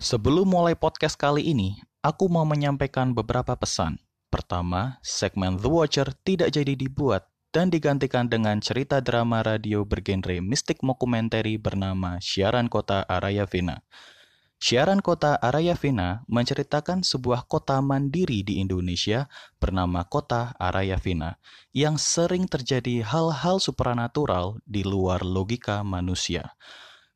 Sebelum 0.00 0.48
mulai 0.48 0.72
podcast 0.72 1.12
kali 1.12 1.52
ini, 1.52 1.76
aku 2.00 2.24
mau 2.32 2.48
menyampaikan 2.48 3.12
beberapa 3.12 3.52
pesan. 3.52 4.00
Pertama, 4.32 4.96
segmen 5.04 5.60
The 5.60 5.68
Watcher 5.68 6.16
tidak 6.24 6.56
jadi 6.56 6.72
dibuat 6.72 7.28
dan 7.52 7.68
digantikan 7.68 8.24
dengan 8.24 8.64
cerita 8.64 9.04
drama 9.04 9.44
radio 9.44 9.84
bergenre 9.84 10.40
mistik 10.40 10.80
mockumentary 10.80 11.60
bernama 11.60 12.16
Siaran 12.16 12.72
Kota 12.72 13.04
Arayavina. 13.04 13.84
Siaran 14.56 15.04
Kota 15.04 15.36
Arayavina 15.36 16.24
menceritakan 16.32 17.04
sebuah 17.04 17.44
kota 17.44 17.76
mandiri 17.84 18.40
di 18.40 18.56
Indonesia 18.56 19.28
bernama 19.60 20.08
Kota 20.08 20.56
Arayavina 20.56 21.36
yang 21.76 22.00
sering 22.00 22.48
terjadi 22.48 23.04
hal-hal 23.04 23.60
supranatural 23.60 24.64
di 24.64 24.80
luar 24.80 25.20
logika 25.20 25.84
manusia. 25.84 26.56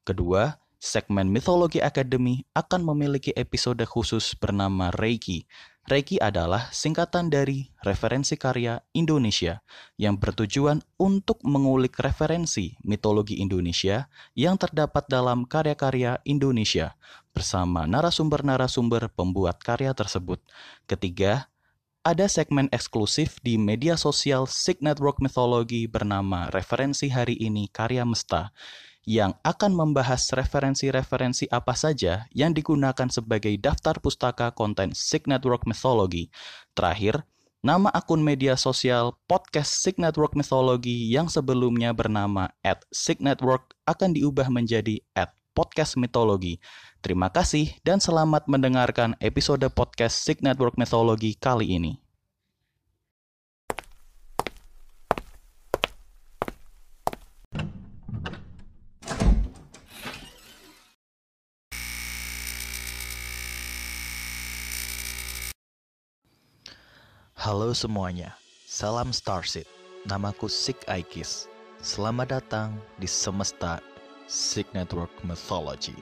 Kedua, 0.05 0.61
segmen 0.85 1.33
Mitologi 1.33 1.81
Academy 1.81 2.45
akan 2.53 2.85
memiliki 2.85 3.33
episode 3.41 3.81
khusus 3.89 4.37
bernama 4.37 4.93
Reiki. 4.93 5.49
Reiki 5.89 6.21
adalah 6.21 6.69
singkatan 6.77 7.33
dari 7.33 7.73
referensi 7.81 8.37
karya 8.37 8.77
Indonesia 8.93 9.65
yang 9.97 10.21
bertujuan 10.21 10.85
untuk 11.01 11.41
mengulik 11.41 11.97
referensi 12.05 12.77
mitologi 12.85 13.41
Indonesia 13.41 14.13
yang 14.37 14.61
terdapat 14.61 15.09
dalam 15.09 15.49
karya-karya 15.49 16.21
Indonesia 16.29 17.01
bersama 17.33 17.89
narasumber-narasumber 17.89 19.09
pembuat 19.13 19.65
karya 19.65 19.97
tersebut. 19.97 20.41
Ketiga, 20.85 21.49
ada 22.05 22.29
segmen 22.29 22.69
eksklusif 22.69 23.41
di 23.41 23.57
media 23.57 23.97
sosial 23.97 24.45
Sig 24.45 24.85
Network 24.85 25.21
Mythology 25.25 25.89
bernama 25.89 26.53
Referensi 26.53 27.09
Hari 27.09 27.41
Ini 27.41 27.73
Karya 27.73 28.05
Mesta 28.05 28.53
yang 29.09 29.37
akan 29.41 29.73
membahas 29.73 30.33
referensi-referensi 30.33 31.49
apa 31.49 31.73
saja 31.73 32.29
yang 32.33 32.53
digunakan 32.53 33.09
sebagai 33.09 33.53
daftar 33.61 34.01
pustaka 34.01 34.53
konten 34.53 34.93
Sig 34.93 35.25
Network 35.25 35.65
Mythology. 35.65 36.29
Terakhir, 36.77 37.25
nama 37.65 37.89
akun 37.93 38.21
media 38.21 38.57
sosial 38.61 39.17
podcast 39.25 39.81
Sig 39.81 39.97
Network 39.97 40.37
Mythology 40.37 41.09
yang 41.09 41.33
sebelumnya 41.33 41.97
bernama 41.97 42.53
at 42.61 42.85
Sig 42.93 43.25
Network 43.25 43.73
akan 43.89 44.13
diubah 44.13 44.53
menjadi 44.53 45.01
at 45.17 45.33
podcast 45.57 45.97
mitologi. 45.97 46.61
Terima 47.01 47.33
kasih 47.33 47.73
dan 47.87 48.03
selamat 48.03 48.51
mendengarkan 48.51 49.17
episode 49.23 49.65
podcast 49.73 50.21
Sig 50.21 50.45
Network 50.45 50.77
Mythology 50.77 51.39
kali 51.39 51.79
ini. 51.79 52.04
Halo 67.45 67.77
semuanya, 67.77 68.33
salam 68.65 69.13
Starseed. 69.13 69.69
Namaku 70.09 70.49
Sig 70.49 70.81
Aikis. 70.89 71.45
Selamat 71.77 72.41
datang 72.41 72.81
di 72.97 73.05
semesta 73.05 73.85
Sig 74.25 74.65
Network 74.73 75.13
Mythology. 75.21 75.93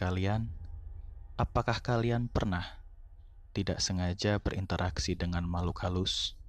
Sekalian, 0.00 0.48
apakah 1.36 1.76
kalian 1.84 2.24
pernah 2.24 2.80
tidak 3.52 3.84
sengaja 3.84 4.40
berinteraksi 4.40 5.12
dengan 5.12 5.44
makhluk 5.44 5.84
halus? 5.84 6.40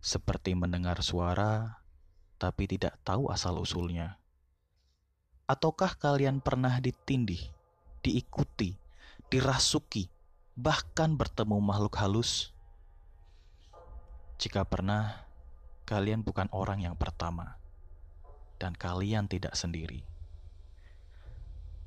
Seperti 0.00 0.56
mendengar 0.56 0.96
suara, 1.04 1.84
tapi 2.40 2.64
tidak 2.64 2.96
tahu 3.04 3.28
asal-usulnya. 3.28 4.16
Ataukah 5.44 5.92
kalian 6.00 6.40
pernah 6.40 6.80
ditindih, 6.80 7.52
diikuti, 8.00 8.80
dirasuki, 9.28 10.08
bahkan 10.56 11.20
bertemu 11.20 11.60
makhluk 11.60 12.00
halus? 12.00 12.56
Jika 14.40 14.64
pernah, 14.64 15.28
kalian 15.84 16.24
bukan 16.24 16.48
orang 16.56 16.80
yang 16.80 16.96
pertama, 16.96 17.60
dan 18.56 18.72
kalian 18.72 19.28
tidak 19.28 19.52
sendiri. 19.52 20.07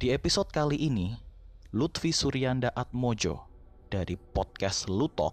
Di 0.01 0.09
episode 0.09 0.49
kali 0.49 0.81
ini, 0.81 1.13
Lutfi 1.77 2.09
Suryanda 2.09 2.73
Atmojo 2.73 3.45
dari 3.85 4.17
podcast 4.17 4.89
Lutok 4.89 5.29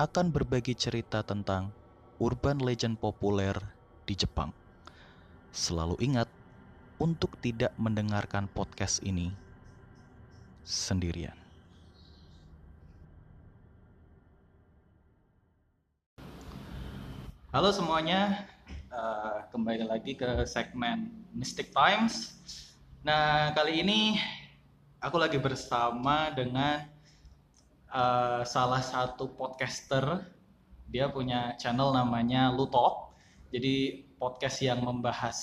akan 0.00 0.32
berbagi 0.32 0.72
cerita 0.72 1.20
tentang 1.20 1.68
urban 2.16 2.64
legend 2.64 2.96
populer 2.96 3.52
di 4.08 4.16
Jepang. 4.16 4.56
Selalu 5.52 6.00
ingat 6.00 6.32
untuk 6.96 7.36
tidak 7.44 7.76
mendengarkan 7.76 8.48
podcast 8.48 9.04
ini 9.04 9.36
sendirian. 10.64 11.36
Halo 17.52 17.68
semuanya, 17.76 18.48
uh, 18.88 19.44
kembali 19.52 19.84
lagi 19.84 20.16
ke 20.16 20.24
segmen 20.48 21.12
Mystic 21.36 21.68
Times. 21.76 22.32
Nah, 23.08 23.56
kali 23.56 23.80
ini 23.80 24.20
aku 25.00 25.16
lagi 25.16 25.40
bersama 25.40 26.28
dengan 26.28 26.84
uh, 27.88 28.44
salah 28.44 28.84
satu 28.84 29.32
podcaster. 29.32 30.28
Dia 30.92 31.08
punya 31.08 31.56
channel 31.56 31.96
namanya 31.96 32.52
Lutok. 32.52 33.16
Jadi 33.48 34.04
podcast 34.20 34.60
yang 34.60 34.84
membahas 34.84 35.40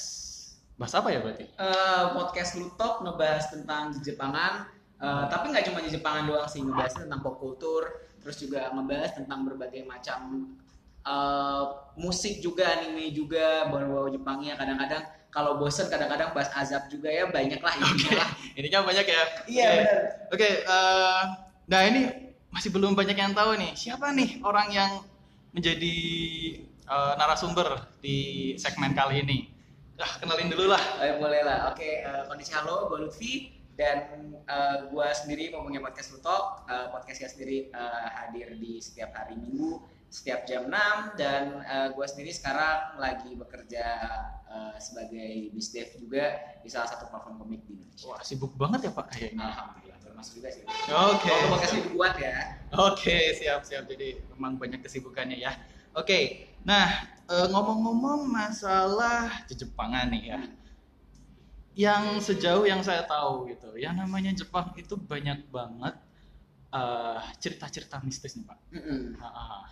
bahas 0.77 0.93
apa 0.93 1.09
ya 1.09 1.25
berarti? 1.25 1.49
Uh, 1.57 2.13
podcast 2.13 2.53
Lutok 2.53 3.01
ngebahas 3.01 3.49
tentang 3.49 3.97
Jepangan, 3.97 4.69
uh, 5.01 5.25
tapi 5.25 5.49
nggak 5.49 5.65
cuma 5.65 5.81
Jepangan 5.81 6.29
doang 6.29 6.45
sih, 6.45 6.61
ngebahas 6.61 7.01
tentang 7.01 7.25
pop 7.25 7.41
culture, 7.41 8.13
terus 8.21 8.37
juga 8.37 8.69
ngebahas 8.77 9.17
tentang 9.17 9.41
berbagai 9.41 9.89
macam 9.89 10.53
uh, 11.01 11.89
musik 11.97 12.45
juga, 12.45 12.77
anime 12.77 13.09
juga, 13.09 13.65
bawa-bawa 13.73 14.13
Jepangnya 14.13 14.53
kadang-kadang 14.53 15.24
kalau 15.35 15.59
bosen 15.59 15.91
kadang-kadang 15.91 16.31
bahas 16.31 16.47
azab 16.55 16.87
juga 16.87 17.11
ya 17.11 17.27
banyak 17.27 17.59
lah 17.59 17.75
ini 17.75 18.07
lah. 18.15 18.29
ini 18.55 18.67
kan 18.71 18.87
banyak 18.87 19.03
ya. 19.03 19.21
Iya 19.43 19.67
okay. 19.67 19.75
benar. 19.75 19.99
Oke, 19.99 20.07
okay, 20.31 20.53
uh, 20.63 21.21
nah 21.67 21.81
ini 21.83 22.01
masih 22.55 22.71
belum 22.71 22.95
banyak 22.95 23.19
yang 23.19 23.35
tahu 23.35 23.59
nih 23.59 23.75
siapa 23.75 24.15
nih 24.15 24.39
orang 24.47 24.71
yang 24.71 24.91
menjadi 25.51 25.95
uh, 26.87 27.19
narasumber 27.19 27.83
di 27.99 28.55
segmen 28.55 28.95
kali 28.95 29.27
ini. 29.27 29.51
Ah, 29.99 30.23
kenalin 30.23 30.47
dulu 30.47 30.71
lah. 30.71 30.79
Eh, 31.03 31.19
boleh 31.19 31.43
lah. 31.43 31.71
Oke, 31.71 31.83
okay, 31.83 31.93
uh, 32.07 32.23
kondisi 32.31 32.51
halo, 32.55 32.91
gue 32.91 33.07
Lutfi 33.07 33.33
dan 33.75 34.07
uh, 34.47 34.87
gue 34.87 35.07
sendiri 35.19 35.51
ngomongin 35.51 35.83
podcast 35.83 36.15
Lutok. 36.15 36.63
Uh, 36.67 36.91
podcastnya 36.95 37.27
sendiri 37.27 37.71
uh, 37.75 38.07
hadir 38.23 38.55
di 38.55 38.79
setiap 38.79 39.11
hari 39.11 39.35
Minggu 39.35 39.83
setiap 40.15 40.47
jam 40.47 40.71
6 40.71 41.19
dan 41.19 41.59
uh, 41.67 41.87
gue 41.91 42.05
sendiri 42.07 42.31
sekarang 42.31 42.95
lagi 42.95 43.35
bekerja 43.35 43.83
uh, 44.47 44.75
sebagai 44.79 45.51
bisdev 45.51 45.91
juga 45.99 46.39
di 46.63 46.71
salah 46.71 46.87
satu 46.87 47.11
platform 47.11 47.43
komik 47.43 47.67
di 47.67 47.75
Indonesia. 47.75 48.07
Wah 48.07 48.23
sibuk 48.23 48.55
banget 48.55 48.87
ya 48.87 48.91
Pak. 48.95 49.11
Alhamdulillah. 49.11 49.99
termasuk 49.99 50.39
juga 50.39 50.49
sih. 50.55 50.63
Oke. 50.87 51.27
Kalau 51.27 51.51
bekasnya 51.51 51.81
dibuat 51.83 52.15
ya. 52.15 52.37
Oke, 52.79 53.35
siap 53.35 53.67
siap. 53.67 53.83
Jadi 53.91 54.23
memang 54.31 54.55
banyak 54.55 54.79
kesibukannya 54.79 55.35
ya. 55.35 55.51
Oke. 55.91 56.47
Nah, 56.63 56.87
eh, 57.27 57.47
ngomong-ngomong 57.51 58.31
masalah 58.31 59.43
Jepangan 59.51 60.07
nih 60.15 60.23
ya. 60.31 60.39
Yang 61.75 62.31
sejauh 62.31 62.63
yang 62.63 62.79
saya 62.79 63.03
tahu 63.03 63.51
gitu, 63.51 63.75
yang 63.75 63.99
namanya 63.99 64.31
Jepang 64.31 64.71
itu 64.79 64.95
banyak 64.95 65.43
banget 65.51 65.99
eh, 66.71 67.19
cerita-cerita 67.43 67.99
mistis 67.99 68.39
nih, 68.39 68.47
Pak. 68.47 68.59
Mm-mm. 68.71 69.19
Ah, 69.19 69.27
ah. 69.27 69.63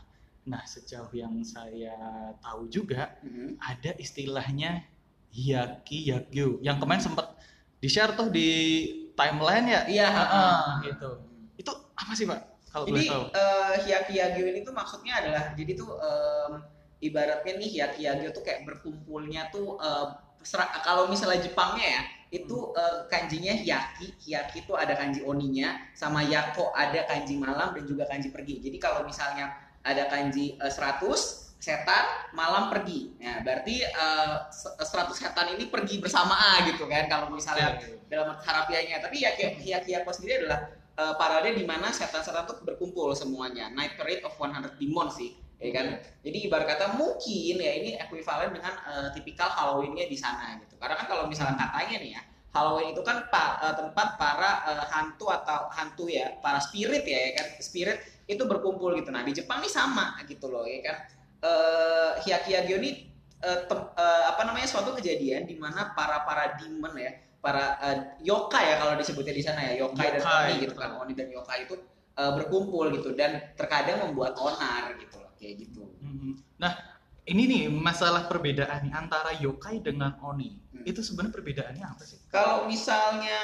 Nah, 0.44 0.63
sejauh 0.68 1.07
yang 1.16 1.40
saya 1.42 1.95
tahu 2.44 2.68
juga 2.68 3.16
Mm-mm. 3.24 3.56
ada 3.63 3.95
istilahnya 3.95 4.84
Hyaki 5.31 6.12
Yakyu 6.12 6.60
yang 6.60 6.78
kemarin 6.78 7.00
sempat 7.00 7.31
di-share 7.80 8.12
tuh 8.13 8.28
di 8.28 8.50
timeline 9.16 9.68
ya. 9.72 9.81
Iya. 9.88 10.07
Ah, 10.12 10.28
ah, 10.30 10.63
gitu. 10.84 11.10
Itu 11.56 11.72
apa 11.95 12.12
sih, 12.13 12.28
Pak? 12.28 12.40
Kalau 12.69 12.86
boleh 12.90 13.01
Jadi 13.01 13.10
tahu. 13.10 13.24
eh, 13.31 13.75
Hyaki 13.88 14.13
Yagyo 14.18 14.44
ini 14.50 14.60
tuh 14.66 14.74
maksudnya 14.74 15.13
adalah 15.22 15.44
jadi 15.54 15.72
tuh 15.78 15.94
em, 15.94 16.51
ibaratnya 17.00 17.54
nih 17.62 17.69
Hyaki 17.69 18.01
Yagyo 18.04 18.30
tuh 18.34 18.42
kayak 18.42 18.66
berkumpulnya 18.66 19.54
tuh 19.54 19.78
sera- 20.42 20.74
kalau 20.81 21.06
misalnya 21.07 21.40
Jepangnya 21.40 21.88
ya 21.88 22.04
itu 22.34 22.74
eh, 22.74 23.06
kanjinya 23.13 23.54
Hyaki, 23.54 24.18
Hyaki 24.18 24.66
tuh 24.66 24.74
ada 24.74 24.98
kanji 24.98 25.22
oninya 25.22 25.78
sama 25.94 26.25
Yako 26.25 26.74
ada 26.74 27.06
kanji 27.06 27.38
malam 27.38 27.78
dan 27.78 27.86
juga 27.86 28.10
kanji 28.10 28.34
pergi. 28.34 28.57
Jadi 28.60 28.78
kalau 28.81 29.06
misalnya 29.06 29.54
ada 29.83 30.07
kanji 30.07 30.56
eh, 30.57 30.71
100 30.71 31.03
setan 31.59 32.06
malam 32.35 32.68
pergi. 32.68 33.15
Nah, 33.24 33.39
berarti 33.39 33.83
eh, 33.83 34.35
se- 34.51 34.75
100 34.75 35.15
setan 35.15 35.47
ini 35.56 35.71
pergi 35.71 36.00
bersamaan 36.00 36.68
gitu 36.68 36.88
kan 36.88 37.07
kalau 37.07 37.31
misalnya 37.31 37.80
dalam 38.12 38.35
harafiahnya. 38.35 39.00
Tapi 39.00 39.24
Hyaki, 39.24 39.63
Hyaki 39.63 39.95
Yako 39.95 40.12
sendiri 40.12 40.44
adalah 40.44 40.59
uh, 41.00 41.13
parade 41.18 41.57
di 41.57 41.65
mana 41.65 41.89
setan-setan 41.89 42.45
tuh 42.45 42.62
berkumpul 42.62 43.09
semuanya. 43.18 43.71
Night 43.74 43.97
Parade 43.97 44.21
of 44.21 44.35
100 44.38 44.77
Demons 44.77 45.18
sih, 45.18 45.33
ya 45.57 45.71
kan? 45.74 45.97
Jadi 46.21 46.38
ibarat 46.45 46.68
kata 46.69 46.94
mungkin 46.94 47.56
ya 47.57 47.71
ini 47.74 47.97
ekuivalen 47.97 48.53
dengan 48.53 48.74
uh, 48.85 49.09
tipikal 49.15 49.50
Halloween-nya 49.50 50.06
di 50.06 50.18
sana 50.19 50.62
gitu. 50.62 50.77
Karena 50.77 50.94
kan 51.00 51.07
kalau 51.09 51.25
misalnya 51.25 51.57
katanya 51.57 51.97
nih 51.97 52.12
ya, 52.13 52.21
Halloween 52.53 52.94
itu 52.94 53.01
kan 53.01 53.25
pa- 53.33 53.57
uh, 53.57 53.74
tempat 53.74 54.07
para 54.21 54.51
uh, 54.69 54.85
hantu 54.94 55.33
atau 55.33 55.74
hantu 55.74 56.06
ya, 56.06 56.38
para 56.38 56.62
spirit 56.62 57.01
ya, 57.01 57.18
ya 57.18 57.41
kan? 57.41 57.47
Spirit 57.57 57.97
itu 58.28 58.44
berkumpul 58.48 58.96
gitu. 59.00 59.10
Nah, 59.12 59.24
di 59.24 59.36
Jepang 59.36 59.60
nih 59.60 59.72
sama 59.72 60.20
gitu 60.28 60.48
loh, 60.48 60.64
ya 60.64 60.80
kan? 60.84 60.98
Uh, 61.44 62.12
Hyakyagyo 62.24 62.80
ini 62.80 63.12
uh, 63.44 63.68
tem- 63.68 63.92
uh, 64.00 64.24
apa 64.31 64.48
namanya 64.48 64.68
suatu 64.68 64.96
kejadian 64.96 65.44
di 65.44 65.60
mana 65.60 65.92
para 65.92 66.24
para 66.24 66.56
demon 66.56 66.96
ya 66.96 67.12
para 67.44 67.75
uh, 67.84 67.98
yokai 68.24 68.72
ya 68.72 68.75
kalau 68.80 68.96
disebutnya 68.96 69.36
di 69.36 69.44
sana 69.44 69.60
ya 69.68 69.84
yokai, 69.84 70.16
dan 70.16 70.24
oni 70.24 70.54
gitu 70.64 70.75
kan 70.80 70.96
oni 71.04 71.12
dan 71.12 71.28
yokai 71.28 71.68
itu 71.68 71.75
uh, 72.16 72.31
berkumpul 72.40 72.88
gitu 72.96 73.12
dan 73.12 73.52
terkadang 73.60 74.08
membuat 74.08 74.40
onar 74.40 74.96
gitu 74.96 75.19
loh 75.19 75.31
kayak 75.36 75.68
gitu 75.68 75.84
Mhm. 76.00 76.40
Nah, 76.60 76.72
ini 77.28 77.44
nih 77.48 77.64
masalah 77.68 78.28
perbedaan 78.31 78.88
nih 78.88 78.94
antara 78.96 79.36
yokai 79.40 79.80
dengan 79.84 80.16
oni. 80.24 80.56
Hmm. 80.72 80.84
Itu 80.88 81.04
sebenarnya 81.04 81.36
perbedaannya 81.36 81.84
apa 81.84 82.04
sih? 82.04 82.24
kalau 82.34 82.66
misalnya 82.66 83.40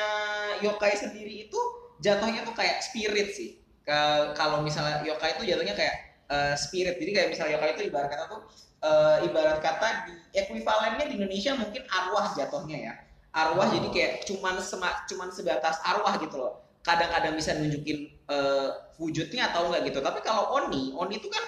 yokai 0.66 0.98
sendiri 0.98 1.46
itu 1.46 1.60
jatuhnya 2.02 2.42
tuh 2.42 2.58
kayak 2.58 2.82
spirit 2.82 3.38
sih 3.38 3.62
kalau 4.38 4.62
misalnya 4.62 5.02
yokai 5.02 5.38
itu 5.38 5.50
jatuhnya 5.50 5.74
kayak 5.74 5.96
uh, 6.30 6.54
spirit. 6.56 6.98
Jadi 7.02 7.12
kayak 7.12 7.28
misalnya 7.34 7.58
yokai 7.58 7.72
itu 7.76 7.84
ibarat 7.90 8.10
kata 8.14 8.24
tuh 8.30 8.42
uh, 8.86 9.18
ibarat 9.26 9.60
kata 9.60 10.10
di 10.10 10.14
ekuivalennya 10.38 11.06
di 11.10 11.16
Indonesia 11.20 11.58
mungkin 11.58 11.84
arwah 11.90 12.32
jatuhnya 12.38 12.78
ya. 12.78 12.94
Arwah 13.30 13.70
Oh. 13.70 13.74
jadi 13.78 13.88
kayak 13.94 14.14
cuman 14.26 14.58
sema, 14.58 14.90
cuman 15.06 15.30
sebatas 15.30 15.78
arwah 15.86 16.18
gitu 16.18 16.38
loh. 16.38 16.66
Kadang-kadang 16.82 17.38
bisa 17.38 17.54
nunjukin 17.54 18.10
uh, 18.26 18.74
wujudnya 18.98 19.54
atau 19.54 19.70
enggak 19.70 19.94
gitu. 19.94 20.00
Tapi 20.02 20.20
kalau 20.26 20.58
oni 20.58 20.96
oni 20.98 21.22
itu 21.22 21.30
kan 21.30 21.44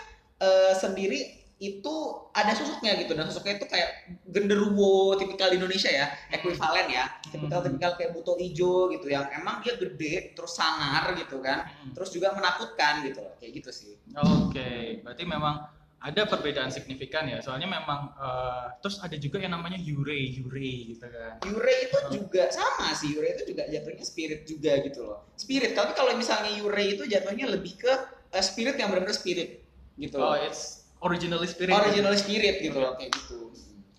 uh, 0.45 0.73
sendiri 0.77 1.40
itu 1.61 1.95
ada 2.33 2.57
sosoknya 2.57 2.97
gitu. 2.97 3.13
Dan 3.13 3.29
sosoknya 3.29 3.61
itu 3.61 3.69
kayak 3.69 4.17
genderuwo 4.25 5.13
tipikal 5.13 5.53
Indonesia 5.53 5.93
ya. 5.93 6.09
Ekuivalen 6.33 6.89
ya. 6.89 7.05
Tipikal 7.29 7.61
tipikal 7.61 7.93
kayak 8.01 8.17
buto 8.17 8.33
ijo 8.41 8.89
gitu 8.89 9.05
yang 9.13 9.29
emang 9.29 9.61
dia 9.61 9.77
gede 9.77 10.33
terus 10.33 10.57
sangar 10.57 11.13
gitu 11.13 11.37
kan. 11.37 11.69
Mhm. 11.69 11.93
terus 11.93 12.09
juga 12.09 12.33
menakutkan 12.33 13.05
gitu 13.05 13.21
loh. 13.21 13.37
Kayak 13.37 13.61
gitu 13.61 13.69
sih. 13.69 13.93
Oke, 14.17 15.05
berarti 15.05 15.23
memang 15.29 15.55
ada 16.01 16.25
perbedaan 16.25 16.73
signifikan 16.73 17.29
ya. 17.29 17.45
Soalnya 17.45 17.69
memang 17.69 18.09
eh, 18.17 18.65
terus 18.81 18.97
ada 18.97 19.13
juga 19.21 19.37
yang 19.37 19.53
namanya 19.53 19.77
yurei, 19.77 20.33
yurei 20.33 20.97
gitu 20.97 21.05
kan. 21.05 21.45
Yure 21.45 21.75
itu 21.85 21.97
juga 22.17 22.49
sama 22.49 22.89
sih. 22.97 23.13
Yure 23.13 23.37
itu 23.37 23.53
juga 23.53 23.69
jatuhnya 23.69 24.01
spirit 24.01 24.41
juga 24.49 24.81
gitu 24.81 25.05
loh. 25.05 25.29
Spirit. 25.37 25.77
Tapi 25.77 25.93
kalau 25.93 26.17
misalnya 26.17 26.49
Yure 26.57 26.97
itu 26.97 27.05
jatuhnya 27.05 27.53
lebih 27.53 27.77
ke 27.77 27.93
eh, 28.33 28.41
spirit 28.41 28.81
yang 28.81 28.89
benar-benar 28.89 29.13
spirit 29.13 29.61
gitu 30.01 30.17
Oh, 30.17 30.33
it's 30.33 30.80
originally 31.01 31.49
spirit. 31.49 31.73
original 31.73 32.15
spirit 32.17 32.55
gitu 32.61 32.77
loh 32.77 32.93
kayak 32.97 33.11
gitu 33.17 33.51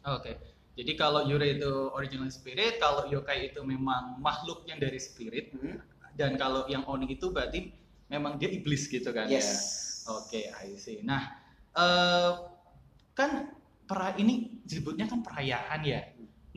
Oke. 0.02 0.34
Jadi 0.75 0.93
kalau 0.99 1.28
yurei 1.31 1.60
itu 1.60 1.70
original 1.94 2.26
spirit, 2.32 2.82
kalau 2.82 3.06
yokai 3.06 3.54
itu 3.54 3.62
memang 3.62 4.19
makhluk 4.19 4.66
yang 4.66 4.82
dari 4.82 4.99
spirit 4.99 5.54
Hmm. 5.54 5.78
dan 6.19 6.34
kalau 6.34 6.66
yang 6.66 6.82
oni 6.90 7.14
itu 7.14 7.31
berarti 7.31 7.70
memang 8.10 8.34
dia 8.40 8.50
iblis 8.50 8.90
gitu 8.90 9.14
kan 9.14 9.31
ya. 9.31 9.38
yes 9.38 9.81
Oke, 10.10 10.50
I 10.50 10.75
see. 10.75 10.99
Nah, 11.06 11.38
eh, 11.78 12.32
kan 13.14 13.54
pera 13.87 14.10
ini 14.19 14.58
disebutnya 14.66 15.06
kan 15.06 15.22
perayaan 15.22 15.81
ya. 15.87 16.02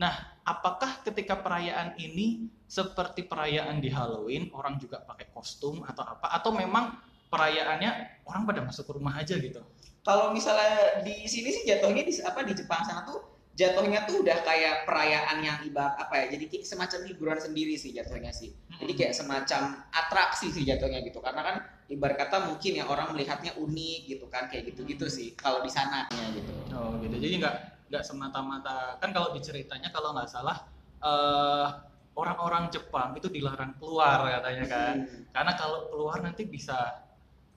Nah, 0.02 0.12
apakah 0.42 1.06
ketika 1.06 1.38
perayaan 1.38 1.94
ini 2.02 2.50
seperti 2.66 3.22
perayaan 3.22 3.78
di 3.78 3.86
Halloween, 3.94 4.50
orang 4.50 4.82
juga 4.82 4.98
pakai 5.06 5.30
kostum 5.30 5.86
atau 5.86 6.02
apa? 6.02 6.34
Atau 6.34 6.50
memang 6.50 6.98
perayaannya 7.30 8.22
orang 8.26 8.42
pada 8.42 8.60
masuk 8.66 8.90
ke 8.90 8.92
rumah 8.98 9.14
aja 9.14 9.38
gitu? 9.38 9.62
Kalau 10.06 10.30
misalnya 10.30 11.02
di 11.02 11.26
sini 11.26 11.50
sih 11.50 11.66
jatuhnya 11.66 12.06
di 12.06 12.14
apa 12.22 12.46
di 12.46 12.54
Jepang 12.54 12.86
sana 12.86 13.02
tuh 13.02 13.26
jatuhnya 13.58 14.06
tuh 14.06 14.22
udah 14.22 14.38
kayak 14.46 14.86
perayaan 14.86 15.42
yang 15.42 15.58
ibarat 15.66 15.98
apa 15.98 16.14
ya 16.22 16.38
jadi 16.38 16.44
kayak 16.46 16.62
semacam 16.62 17.00
hiburan 17.10 17.38
sendiri 17.42 17.74
sih 17.74 17.90
jatuhnya 17.90 18.30
sih. 18.30 18.54
Jadi 18.76 18.92
kayak 18.94 19.16
semacam 19.16 19.82
atraksi 19.90 20.52
sih 20.54 20.62
jatuhnya 20.62 21.02
gitu. 21.02 21.18
Karena 21.18 21.42
kan 21.42 21.56
ibarat 21.90 22.22
kata 22.22 22.52
mungkin 22.52 22.78
ya 22.78 22.84
orang 22.86 23.16
melihatnya 23.16 23.58
unik 23.58 24.00
gitu 24.06 24.30
kan 24.30 24.46
kayak 24.46 24.70
gitu-gitu 24.70 25.10
sih 25.10 25.34
kalau 25.34 25.64
di 25.64 25.72
sana 25.72 26.06
ya 26.12 26.26
gitu. 26.38 26.52
Oh 26.70 26.94
gitu. 27.02 27.16
Jadi 27.18 27.34
nggak 27.42 27.56
nggak 27.90 28.04
semata-mata. 28.06 29.00
Kan 29.02 29.10
kalau 29.10 29.34
diceritanya 29.34 29.90
kalau 29.90 30.14
nggak 30.14 30.30
salah 30.30 30.68
eh, 31.02 31.66
orang-orang 32.14 32.68
Jepang 32.68 33.16
itu 33.16 33.26
dilarang 33.32 33.74
keluar 33.80 34.22
katanya 34.38 34.64
kan. 34.68 34.94
Hmm. 35.02 35.32
Karena 35.32 35.52
kalau 35.58 35.88
keluar 35.90 36.20
nanti 36.20 36.44
bisa 36.44 37.08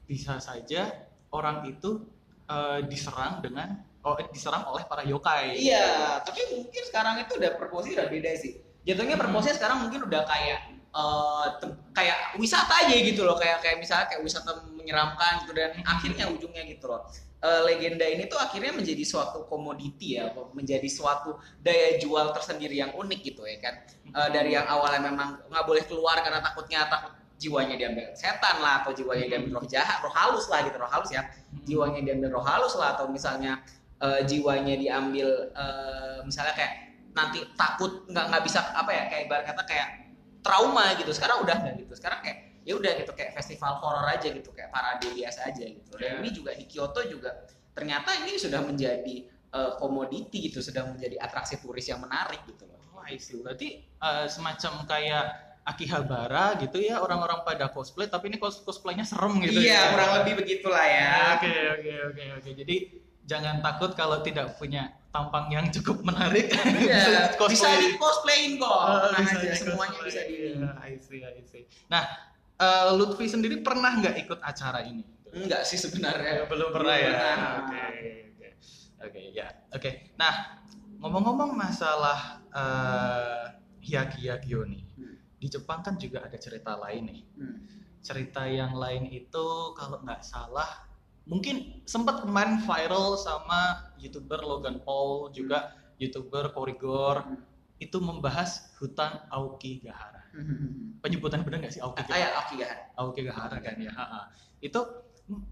bisa 0.07 0.39
saja 0.39 0.89
orang 1.35 1.67
itu 1.69 2.18
eh, 2.49 2.79
diserang 2.89 3.39
dengan 3.39 3.77
oh 4.01 4.15
eh, 4.17 4.27
diserang 4.33 4.65
oleh 4.67 4.83
para 4.89 5.03
yokai. 5.05 5.59
Iya, 5.59 6.19
tapi 6.25 6.41
mungkin 6.55 6.81
sekarang 6.87 7.21
itu 7.21 7.37
udah 7.37 7.51
proporsi 7.55 7.93
udah 7.93 8.07
beda 8.09 8.31
sih. 8.35 8.57
Jatuhnya 8.83 9.15
Hmm. 9.15 9.23
proporsinya 9.27 9.55
sekarang 9.59 9.77
mungkin 9.85 10.07
udah 10.09 10.23
kayak 10.25 10.59
eh, 10.89 11.47
tem- 11.61 11.77
kayak 11.93 12.33
wisata 12.41 12.73
aja 12.87 12.95
gitu 12.97 13.21
loh, 13.21 13.37
kayak 13.37 13.61
kayak 13.61 13.77
misalnya 13.77 14.09
kayak 14.09 14.25
wisata 14.25 14.49
menyeramkan 14.73 15.45
gitu 15.45 15.53
dan 15.53 15.77
akhirnya 15.85 16.25
ujungnya 16.27 16.65
gitu 16.65 16.89
loh. 16.89 17.05
Eh, 17.39 17.61
legenda 17.63 18.03
ini 18.03 18.27
tuh 18.27 18.35
akhirnya 18.35 18.75
menjadi 18.75 18.99
suatu 19.05 19.47
komoditi 19.47 20.19
ya, 20.19 20.27
menjadi 20.51 20.89
suatu 20.91 21.39
daya 21.63 21.95
jual 21.95 22.35
tersendiri 22.35 22.75
yang 22.75 22.91
unik 22.91 23.19
gitu 23.21 23.45
ya 23.45 23.61
kan. 23.61 23.75
Eh, 24.09 24.29
dari 24.33 24.57
yang 24.57 24.65
awalnya 24.65 25.05
memang 25.05 25.29
nggak 25.47 25.63
boleh 25.63 25.83
keluar 25.85 26.19
karena 26.19 26.41
takutnya 26.41 26.89
takut 26.89 27.13
jiwanya 27.39 27.79
diambil 27.79 28.11
setan 28.13 28.59
lah 28.59 28.83
atau 28.83 28.91
jiwanya 28.91 29.25
diambil 29.25 29.57
roh 29.57 29.65
jahat, 29.65 30.03
roh 30.03 30.11
halus 30.11 30.51
lah 30.51 30.59
gitu, 30.61 30.75
roh 30.75 30.91
halus 30.91 31.09
ya 31.09 31.23
Hmm. 31.23 31.63
jiwanya 31.65 32.03
diambil 32.03 32.29
roh 32.29 32.43
halus 32.43 32.75
lah 32.75 32.93
atau 32.93 33.07
misalnya 33.07 33.63
eh, 33.97 34.21
jiwanya 34.27 34.75
diambil 34.75 35.27
eh, 35.49 36.19
misalnya 36.21 36.53
kayak 36.53 36.73
nanti 37.15 37.41
takut 37.57 38.05
nggak 38.05 38.25
nggak 38.29 38.43
bisa 38.43 38.59
apa 38.71 38.91
ya 38.91 39.03
kayak 39.09 39.21
ibarat 39.25 39.45
kata 39.47 39.63
kayak 39.65 39.87
trauma 40.39 40.93
gitu 40.95 41.09
sekarang 41.09 41.41
udah 41.41 41.55
nggak 41.57 41.75
gitu 41.81 41.93
sekarang 41.97 42.19
kayak 42.21 42.37
ya 42.63 42.77
udah 42.77 42.91
gitu 42.95 43.11
kayak 43.11 43.33
festival 43.33 43.81
horor 43.81 44.05
aja 44.05 44.29
gitu 44.29 44.51
kayak 44.53 44.69
parade 44.69 45.07
biasa 45.09 45.49
aja 45.49 45.63
gitu 45.63 45.95
dan 45.97 46.19
Iya. 46.19 46.21
ini 46.21 46.29
juga 46.29 46.51
di 46.53 46.63
Kyoto 46.63 47.01
juga 47.07 47.31
ternyata 47.73 48.13
ini 48.19 48.37
sudah 48.37 48.61
menjadi 48.61 49.15
eh, 49.49 49.71
komoditi 49.81 50.45
gitu 50.45 50.61
sudah 50.61 50.85
menjadi 50.85 51.17
atraksi 51.17 51.57
turis 51.57 51.87
yang 51.87 52.03
menarik 52.03 52.43
gitu 52.45 52.67
loh 52.67 52.77
Oh, 52.89 53.01
I 53.01 53.15
see. 53.15 53.39
Berarti 53.39 53.67
eh, 53.95 54.25
semacam 54.27 54.83
kayak 54.85 55.48
Akihabara 55.69 56.57
gitu 56.57 56.81
ya 56.81 56.97
orang-orang 56.97 57.45
pada 57.45 57.69
cosplay 57.69 58.09
tapi 58.09 58.27
ini 58.27 58.37
cos 58.37 58.65
cosplaynya 58.65 59.05
serem 59.05 59.37
gitu 59.39 59.53
iya 59.55 59.77
ya. 59.77 59.81
kurang 59.93 60.11
lebih 60.19 60.33
begitulah 60.41 60.81
ya 60.81 61.37
Oke 61.37 61.51
oke 61.77 61.91
oke 62.09 62.23
oke. 62.41 62.49
Jadi 62.57 62.75
jangan 63.23 63.61
takut 63.61 63.93
kalau 63.93 64.19
tidak 64.19 64.57
punya 64.57 64.89
tampang 65.09 65.49
yang 65.49 65.69
cukup 65.69 66.01
menarik. 66.01 66.49
Iya, 66.53 67.29
Cosplay. 67.39 67.53
bisa 67.53 67.69
di 67.75 67.87
cosplayin 67.95 68.57
kok 68.57 68.65
Oh, 68.65 68.97
tenang 69.05 69.21
bisa 69.21 69.37
aja 69.37 69.45
di 69.45 69.57
semuanya 69.57 69.93
cosplay. 69.95 70.09
bisa 70.09 70.21
di 70.25 70.35
Iya, 70.35 70.69
I 70.79 70.91
see, 70.97 71.21
I 71.21 71.41
see. 71.43 71.63
Nah, 71.87 72.03
eh, 72.55 72.89
Lutfi 72.93 73.25
sendiri 73.25 73.61
pernah 73.61 73.93
nggak 73.95 74.15
ikut 74.19 74.39
acara 74.41 74.81
ini? 74.81 75.05
enggak 75.29 75.61
sih 75.61 75.77
sebenarnya 75.77 76.49
belum 76.49 76.73
pernah 76.73 76.95
ya. 76.97 77.13
Oke, 77.61 77.77
oke, 78.33 78.47
oke, 79.05 79.19
ya, 79.29 79.45
oke. 79.69 79.89
Nah, 80.15 80.33
ngomong-ngomong 80.97 81.53
masalah 81.53 82.41
eh 82.49 83.45
Hyaki 83.79 84.25
Yakyo 84.25 84.65
nih. 84.65 84.88
Di 85.39 85.47
Jepang 85.47 85.79
kan 85.79 85.95
juga 85.95 86.21
ada 86.21 86.35
cerita 86.35 86.75
lain 86.75 87.03
nih. 87.07 87.21
Hmm. 87.39 87.57
Cerita 87.99 88.43
yang 88.43 88.75
lain 88.75 89.07
itu 89.07 89.45
kalau 89.73 89.99
nggak 89.99 90.19
salah 90.21 90.67
mungkin 91.23 91.85
sempat 91.85 92.25
kemarin 92.25 92.57
viral 92.59 93.13
sama 93.15 93.93
youtuber 93.95 94.41
Logan 94.41 94.81
Paul 94.81 95.29
juga 95.31 95.71
youtuber 95.95 96.51
Korigor 96.51 97.21
Hmm. 97.21 97.37
itu 97.79 97.95
membahas 97.99 98.75
hutan 98.75 99.23
Aokigahara. 99.31 100.27
Hmm. 100.35 100.99
Penyebutan 100.99 101.43
benar 101.43 101.63
nggak 101.63 101.71
sih 101.71 101.79
Ah, 101.79 101.87
Aokigahara? 101.87 102.19
ya, 102.19 102.29
oke 102.35 102.53
ya. 102.57 102.69
Aokigahara 102.95 103.57
kan 103.59 103.75
ya. 103.79 103.91
ha-ha. 103.91 104.21
Itu 104.59 104.79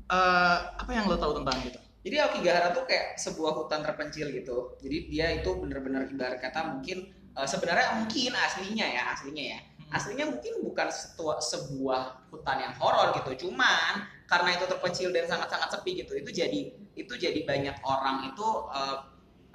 eh, 0.10 0.60
apa 0.76 0.92
yang 0.92 1.08
lo 1.08 1.16
tahu 1.16 1.40
tentang 1.40 1.56
itu? 1.64 1.80
Jadi 2.04 2.16
Aokigahara 2.20 2.72
tuh 2.72 2.84
kayak 2.84 3.16
sebuah 3.16 3.52
hutan 3.54 3.84
terpencil 3.84 4.32
gitu. 4.32 4.76
Jadi 4.80 4.98
dia 5.08 5.28
itu 5.34 5.50
benar-benar 5.54 6.08
ibarat 6.08 6.40
kata 6.40 6.76
mungkin 6.76 7.12
eh, 7.14 7.48
sebenarnya 7.48 8.02
mungkin 8.02 8.32
aslinya 8.34 8.88
ya, 8.88 9.04
aslinya 9.14 9.46
ya. 9.56 9.60
Aslinya 9.88 10.28
mungkin 10.28 10.54
bukan 10.64 10.88
setua- 10.92 11.40
sebuah 11.40 12.28
hutan 12.32 12.58
yang 12.60 12.74
horor 12.76 13.16
gitu. 13.16 13.48
Cuman 13.48 14.04
karena 14.28 14.60
itu 14.60 14.68
terpencil 14.68 15.10
dan 15.16 15.26
sangat-sangat 15.28 15.80
sepi 15.80 16.04
gitu, 16.04 16.12
itu 16.20 16.30
jadi 16.32 16.60
itu 16.98 17.14
jadi 17.16 17.40
banyak 17.48 17.80
orang 17.88 18.28
itu 18.28 18.48
eh, 18.76 18.98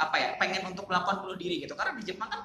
apa 0.00 0.16
ya 0.18 0.28
pengen 0.40 0.72
untuk 0.72 0.88
melakukan 0.88 1.20
bunuh 1.20 1.36
diri 1.36 1.60
gitu. 1.60 1.76
Karena 1.76 1.92
di 2.00 2.04
Jepang 2.08 2.32
kan 2.32 2.42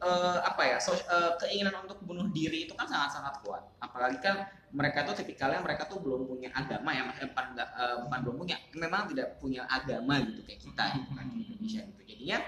eh, 0.00 0.38
apa 0.44 0.62
ya 0.64 0.76
so- 0.80 0.96
eh, 0.96 1.32
keinginan 1.40 1.76
untuk 1.84 2.00
bunuh 2.04 2.28
diri 2.32 2.68
itu 2.68 2.72
kan 2.76 2.84
sangat-sangat 2.88 3.40
kuat. 3.44 3.62
Apalagi 3.80 4.20
kan 4.20 4.44
mereka 4.72 5.02
tuh 5.08 5.16
tipikalnya 5.18 5.60
mereka 5.64 5.84
tuh 5.90 5.98
belum 6.00 6.28
punya 6.30 6.48
agama 6.54 6.92
ya, 6.94 7.08
eh, 7.20 7.28
bukan, 7.28 7.46
eh, 7.56 7.96
bukan 8.06 8.18
belum 8.24 8.36
punya, 8.36 8.56
memang 8.76 9.08
tidak 9.10 9.36
punya 9.42 9.64
agama 9.66 10.20
gitu 10.24 10.40
kayak 10.46 10.60
kita 10.60 10.84
gitu 10.96 11.10
kan 11.16 11.24
di 11.32 11.38
Indonesia 11.48 11.80
gitu. 11.88 12.00
Jadinya 12.06 12.38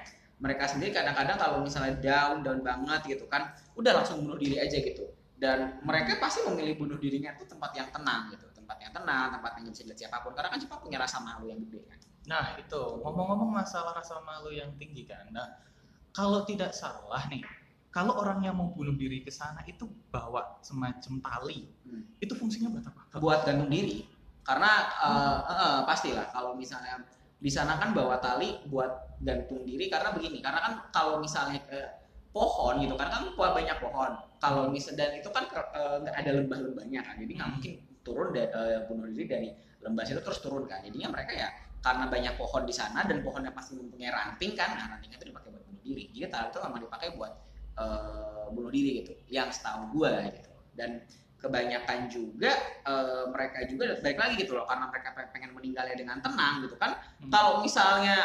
mereka 0.42 0.64
sendiri 0.66 0.90
kadang-kadang 0.90 1.38
kalau 1.38 1.56
misalnya 1.62 1.94
down 2.02 2.42
down 2.42 2.60
banget 2.66 3.00
gitu 3.18 3.24
kan, 3.30 3.52
udah 3.76 3.92
langsung 4.02 4.24
bunuh 4.24 4.38
diri 4.38 4.56
aja 4.60 4.78
gitu. 4.78 5.08
Dan 5.36 5.82
mereka 5.82 6.22
pasti 6.22 6.46
memilih 6.46 6.78
bunuh 6.78 6.98
dirinya 7.02 7.34
tuh 7.34 7.50
tempat 7.50 7.74
yang 7.74 7.90
tenang 7.90 8.30
gitu, 8.30 8.46
tempat 8.54 8.78
yang 8.78 8.94
tenang, 8.94 9.34
tempat 9.34 9.50
yang 9.58 9.74
bisa 9.74 9.82
dilihat 9.82 10.00
siapa 10.06 10.22
pun. 10.22 10.32
Karena 10.38 10.54
kan 10.54 10.58
Jepang 10.62 10.80
punya 10.80 10.98
rasa 11.02 11.18
malu 11.18 11.50
yang 11.50 11.58
gede 11.66 11.82
kan. 11.90 11.98
Nah 12.30 12.44
itu 12.54 12.80
ngomong-ngomong 13.02 13.50
masalah 13.50 13.90
rasa 13.98 14.22
malu 14.22 14.54
yang 14.54 14.70
tinggi 14.78 15.02
kan. 15.02 15.26
Nah 15.34 15.58
kalau 16.14 16.46
tidak 16.46 16.70
salah 16.70 17.26
nih, 17.26 17.42
kalau 17.90 18.22
orang 18.22 18.44
yang 18.46 18.54
mau 18.54 18.70
bunuh 18.70 18.94
diri 18.94 19.26
ke 19.26 19.34
sana 19.34 19.66
itu 19.66 19.84
bawa 20.14 20.62
semacam 20.62 21.18
tali, 21.18 21.66
Hmm. 21.82 22.06
itu 22.22 22.32
fungsinya 22.38 22.70
buat 22.70 22.86
apa? 22.86 23.02
buat 23.20 23.40
gantung 23.44 23.68
diri 23.68 24.06
karena 24.42 24.70
eh, 25.02 25.38
eh, 25.50 25.80
pastilah 25.86 26.26
kalau 26.34 26.54
misalnya 26.58 26.98
di 27.42 27.50
sana 27.50 27.78
kan 27.78 27.90
bawa 27.94 28.18
tali 28.22 28.58
buat 28.70 29.18
gantung 29.22 29.62
diri 29.66 29.90
karena 29.90 30.14
begini 30.14 30.38
karena 30.42 30.62
kan 30.62 30.72
kalau 30.94 31.18
misalnya 31.18 31.58
ke 31.66 31.78
pohon 32.32 32.80
gitu 32.80 32.96
karena 32.96 33.12
kan 33.12 33.24
po- 33.36 33.52
banyak 33.52 33.76
pohon. 33.78 34.10
Kalau 34.40 34.72
misal 34.72 34.96
dan 34.96 35.14
itu 35.14 35.28
kan 35.28 35.44
nggak 35.46 36.16
ada 36.16 36.30
lembah-lembahnya 36.40 37.00
kan 37.04 37.14
jadi 37.20 37.32
nggak 37.36 37.48
Hmm. 37.48 37.56
mungkin 37.60 37.72
turun 38.02 38.28
da- 38.32 38.50
eh, 38.50 38.80
bunuh 38.88 39.06
diri 39.06 39.26
dari 39.28 39.48
lembah 39.84 40.02
situ 40.02 40.20
terus 40.20 40.40
turun 40.40 40.64
kan. 40.64 40.80
Jadinya 40.82 41.12
mereka 41.12 41.32
ya 41.36 41.48
karena 41.82 42.06
banyak 42.06 42.34
pohon 42.34 42.62
di 42.62 42.74
sana 42.74 43.02
dan 43.04 43.20
pohonnya 43.20 43.50
pasti 43.50 43.74
mempunyai 43.74 44.10
ranting 44.10 44.54
kan 44.54 44.74
nah 44.74 44.86
rantingnya 44.90 45.18
itu 45.18 45.28
dipakai 45.28 45.48
buat 45.50 45.62
bunuh 45.62 45.82
diri. 45.82 46.04
Jadi 46.10 46.26
tali 46.26 46.46
itu 46.48 46.58
memang 46.58 46.80
dipakai 46.80 47.08
buat 47.14 47.32
eh, 47.72 48.44
bunuh 48.50 48.70
diri 48.70 48.90
gitu 49.00 49.12
yang 49.28 49.48
setahu 49.48 49.92
gua 49.92 50.24
gitu. 50.28 50.50
Dan 50.72 51.04
kebanyakan 51.36 52.06
juga 52.06 52.52
eh, 52.82 53.24
mereka 53.28 53.66
juga 53.66 53.98
balik 53.98 54.18
lagi 54.18 54.34
gitu 54.38 54.52
loh 54.54 54.64
karena 54.64 54.86
mereka 54.88 55.08
pe- 55.12 55.30
pengen 55.30 55.52
meninggalnya 55.52 55.94
dengan 55.94 56.18
tenang 56.18 56.62
gitu 56.62 56.74
kan. 56.76 56.96
Hmm. 57.18 57.30
kalau 57.30 57.60
misalnya 57.60 58.18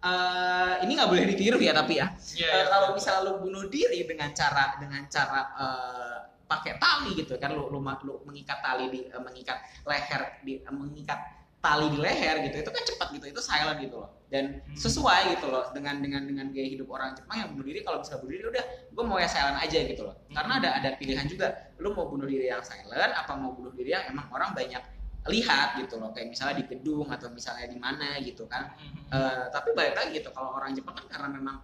eh, 0.00 0.74
ini 0.84 0.92
nggak 0.96 1.10
boleh 1.10 1.24
ditiru 1.28 1.58
ya 1.60 1.72
tapi 1.76 2.00
ya. 2.00 2.06
Iya, 2.34 2.46
Eh, 2.48 2.56
iya, 2.56 2.64
kalau 2.68 2.88
misalnya 2.96 3.20
lu 3.28 3.32
bunuh 3.44 3.64
diri 3.68 4.00
dengan 4.08 4.30
cara 4.32 4.76
dengan 4.80 5.02
cara 5.08 5.40
eh, 5.56 6.18
pakai 6.50 6.82
tali 6.82 7.14
gitu 7.14 7.38
kan 7.38 7.54
lu, 7.54 7.70
lu 7.70 7.78
lu 7.78 8.14
mengikat 8.26 8.58
tali 8.64 8.90
di 8.90 9.00
eh, 9.06 9.22
mengikat 9.22 9.58
leher 9.86 10.22
di 10.42 10.58
eh, 10.58 10.72
mengikat 10.74 11.20
tali 11.60 11.92
di 11.92 11.98
leher 12.00 12.40
gitu 12.48 12.56
itu 12.64 12.70
kan 12.72 12.82
cepat 12.88 13.08
gitu 13.20 13.26
itu 13.36 13.40
silent 13.44 13.78
gitu 13.84 14.00
loh. 14.00 14.10
Dan 14.30 14.62
Hmm. 14.62 14.78
sesuai 14.78 15.36
gitu 15.36 15.46
loh 15.50 15.68
dengan 15.74 15.98
dengan 16.00 16.22
dengan 16.24 16.46
gaya 16.54 16.68
hidup 16.70 16.88
orang 16.88 17.12
Jepang 17.18 17.36
yang 17.36 17.48
bunuh 17.52 17.66
diri 17.66 17.82
kalau 17.82 17.98
misalnya 18.00 18.20
bunuh 18.24 18.32
diri 18.32 18.44
udah 18.48 18.64
gue 18.94 19.04
mau 19.04 19.18
ya 19.20 19.28
silent 19.28 19.58
aja 19.60 19.78
gitu 19.84 20.02
loh. 20.06 20.16
Karena 20.32 20.52
ada 20.62 20.68
ada 20.80 20.90
pilihan 20.96 21.26
juga 21.28 21.46
lu 21.82 21.92
mau 21.92 22.06
bunuh 22.08 22.24
diri 22.24 22.48
yang 22.48 22.62
silent 22.64 23.12
apa 23.12 23.32
mau 23.36 23.52
bunuh 23.52 23.74
diri 23.76 23.90
yang 23.92 24.08
emang 24.08 24.30
orang 24.32 24.56
banyak 24.56 24.80
lihat 25.28 25.76
gitu 25.76 26.00
loh 26.00 26.16
kayak 26.16 26.32
misalnya 26.32 26.64
di 26.64 26.66
gedung 26.70 27.04
atau 27.12 27.28
misalnya 27.28 27.68
di 27.68 27.76
mana 27.76 28.16
gitu 28.24 28.48
kan. 28.48 28.72
Eh, 29.12 29.44
tapi 29.52 29.76
balik 29.76 29.98
lagi 29.98 30.16
gitu 30.16 30.32
kalau 30.32 30.56
orang 30.56 30.72
Jepang 30.72 30.96
kan 30.96 31.06
karena 31.10 31.28
memang 31.36 31.56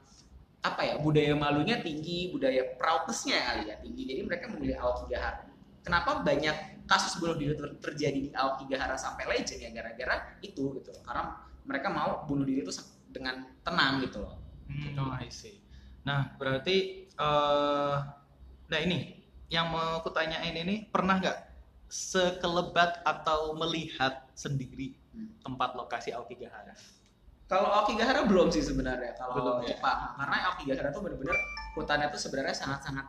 apa 0.61 0.83
ya 0.83 0.95
budaya 0.99 1.33
malunya 1.39 1.79
tinggi 1.79 2.35
budaya 2.35 2.77
proudnessnya 2.77 3.39
kali 3.41 3.63
ya 3.73 3.77
tinggi. 3.81 4.03
Jadi 4.05 4.21
mereka 4.27 4.45
memilih 4.53 4.77
Aokigahara 4.83 5.47
kenapa 5.87 6.21
banyak 6.27 6.85
kasus 6.91 7.19
bunuh 7.23 7.39
diri 7.39 7.55
ter- 7.55 7.79
terjadi 7.79 8.19
di 8.19 8.31
Aokigahara 8.35 8.99
sampai 8.99 9.31
legend 9.31 9.63
ya 9.63 9.71
gara-gara 9.71 10.37
itu 10.43 10.75
gitu 10.83 10.91
loh. 10.91 11.03
Karena 11.07 11.39
mereka 11.63 11.89
mau 11.95 12.27
bunuh 12.27 12.43
diri 12.43 12.67
itu 12.67 12.75
dengan 13.15 13.47
tenang 13.63 14.03
gitu 14.03 14.21
loh. 14.23 14.43
Hmm, 14.67 14.99
oh, 14.99 15.15
I 15.15 15.31
see. 15.31 15.63
Nah, 16.03 16.35
berarti 16.35 17.07
eh 17.17 17.97
nah 18.67 18.81
ini 18.83 19.15
yang 19.47 19.71
mau 19.71 20.03
aku 20.03 20.11
tanyain 20.11 20.51
ini 20.51 20.91
pernah 20.91 21.23
nggak 21.23 21.39
sekelebat 21.89 23.01
atau 23.03 23.55
melihat 23.55 24.27
sendiri 24.35 24.95
Hmm. 25.17 25.33
tempat 25.41 25.73
lokasi 25.73 26.13
Aokigahara? 26.13 26.77
kalau 27.47 27.71
Aokigahara 27.73 28.27
belum 28.29 28.53
sih 28.53 28.61
sebenarnya 28.61 29.17
Belum 29.17 29.25
kalau 29.33 29.65
ya? 29.65 29.73
Jepang 29.73 30.13
karena 30.13 30.37
Aokigahara 30.53 30.89
tuh 30.93 31.01
bener-bener 31.01 31.37
hutannya 31.73 32.07
tuh 32.11 32.21
sebenarnya 32.21 32.53
sangat-sangat 32.53 33.07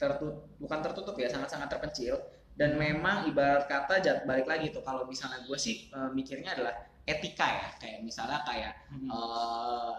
tertutup 0.00 0.48
bukan 0.56 0.78
tertutup 0.80 1.14
ya 1.18 1.28
sangat-sangat 1.28 1.68
terpencil 1.68 2.16
dan 2.56 2.80
memang 2.80 3.28
ibarat 3.28 3.68
kata 3.68 4.00
jat 4.00 4.24
balik 4.24 4.48
lagi 4.48 4.72
tuh 4.72 4.80
kalau 4.80 5.04
misalnya 5.04 5.44
gue 5.44 5.58
sih 5.60 5.92
eh, 5.92 6.10
mikirnya 6.14 6.56
adalah 6.56 6.72
etika 7.04 7.44
ya 7.44 7.68
kayak 7.76 7.98
misalnya 8.00 8.40
kayak 8.46 8.72
Hmm. 8.88 9.10
eh 9.10 9.94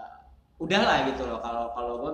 udahlah 0.58 1.10
gitu 1.10 1.26
loh 1.26 1.42
kalau 1.42 1.74
kalau 1.74 1.94
gue 2.02 2.12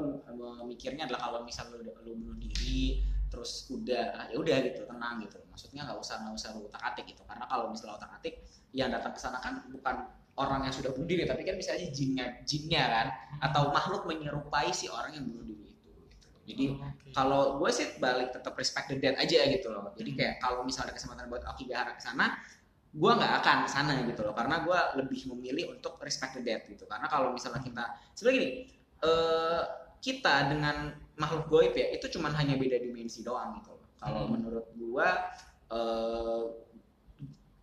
mikirnya 0.65 1.03
adalah 1.03 1.19
kalau 1.23 1.39
misal 1.43 1.67
lu, 1.71 1.83
lu 1.83 2.11
bunuh 2.15 2.35
diri 2.35 2.99
terus 3.27 3.67
udah 3.69 4.31
ya 4.31 4.37
udah 4.39 4.57
gitu 4.63 4.87
tenang 4.87 5.19
gitu 5.23 5.37
maksudnya 5.51 5.83
nggak 5.83 5.99
usah 5.99 6.15
nggak 6.23 6.35
usah 6.35 6.49
utak 6.55 6.81
atik 6.83 7.05
gitu 7.11 7.23
karena 7.27 7.43
kalau 7.47 7.67
misalnya 7.71 7.99
utak 7.99 8.11
atik 8.19 8.35
yang 8.71 8.89
datang 8.91 9.11
ke 9.11 9.19
sana 9.19 9.37
kan 9.43 9.67
bukan 9.71 10.07
orang 10.37 10.69
yang 10.69 10.73
sudah 10.73 10.93
bunuh 10.93 11.09
diri 11.09 11.25
tapi 11.25 11.41
kan 11.43 11.57
bisa 11.57 11.73
aja 11.75 11.87
jinnya 11.89 12.39
jinnya 12.45 12.83
kan 12.87 13.07
atau 13.41 13.73
makhluk 13.73 14.05
menyerupai 14.05 14.69
si 14.71 14.87
orang 14.87 15.11
yang 15.17 15.25
bunuh 15.27 15.43
diri 15.43 15.73
itu 15.73 15.89
gitu. 16.07 16.27
jadi 16.47 16.65
Oh, 16.71 16.87
oke. 16.87 17.09
kalau 17.11 17.41
gue 17.59 17.69
sih 17.73 17.87
balik 17.99 18.29
tetap 18.31 18.53
respect 18.55 18.87
the 18.93 18.97
dead 19.01 19.17
aja 19.17 19.39
gitu 19.49 19.67
loh 19.73 19.91
jadi 19.97 20.09
Hmm. 20.13 20.19
kayak 20.21 20.33
kalau 20.39 20.61
misalnya 20.63 20.93
ada 20.93 20.95
kesempatan 20.95 21.25
buat 21.27 21.43
Aokigahara 21.43 21.91
ke 21.97 22.03
sana 22.05 22.37
gue 22.97 23.11
nggak 23.11 23.33
akan 23.43 23.57
ke 23.67 23.69
sana 23.69 23.91
gitu 24.07 24.21
loh 24.23 24.33
karena 24.33 24.63
gue 24.63 24.79
lebih 25.03 25.21
memilih 25.35 25.75
untuk 25.75 25.99
respect 25.99 26.39
the 26.39 26.41
dead 26.45 26.63
gitu 26.69 26.87
karena 26.87 27.05
kalau 27.11 27.35
misalnya 27.35 27.59
kita 27.59 27.83
sebenarnya 28.15 28.35
gini 28.39 28.49
eh, 29.03 29.61
kita 29.99 30.35
dengan 30.53 31.06
makhluk 31.17 31.45
goib 31.49 31.73
ya 31.73 31.91
itu 31.91 32.05
cuman 32.13 32.31
hanya 32.33 32.55
beda 32.55 32.77
dimensi 32.77 33.21
doang 33.21 33.57
gitu 33.57 33.73
loh. 33.73 33.89
Kalau 33.97 34.23
Hmm. 34.25 34.37
menurut 34.37 34.65
gue 34.71 35.07
eh, 35.67 36.43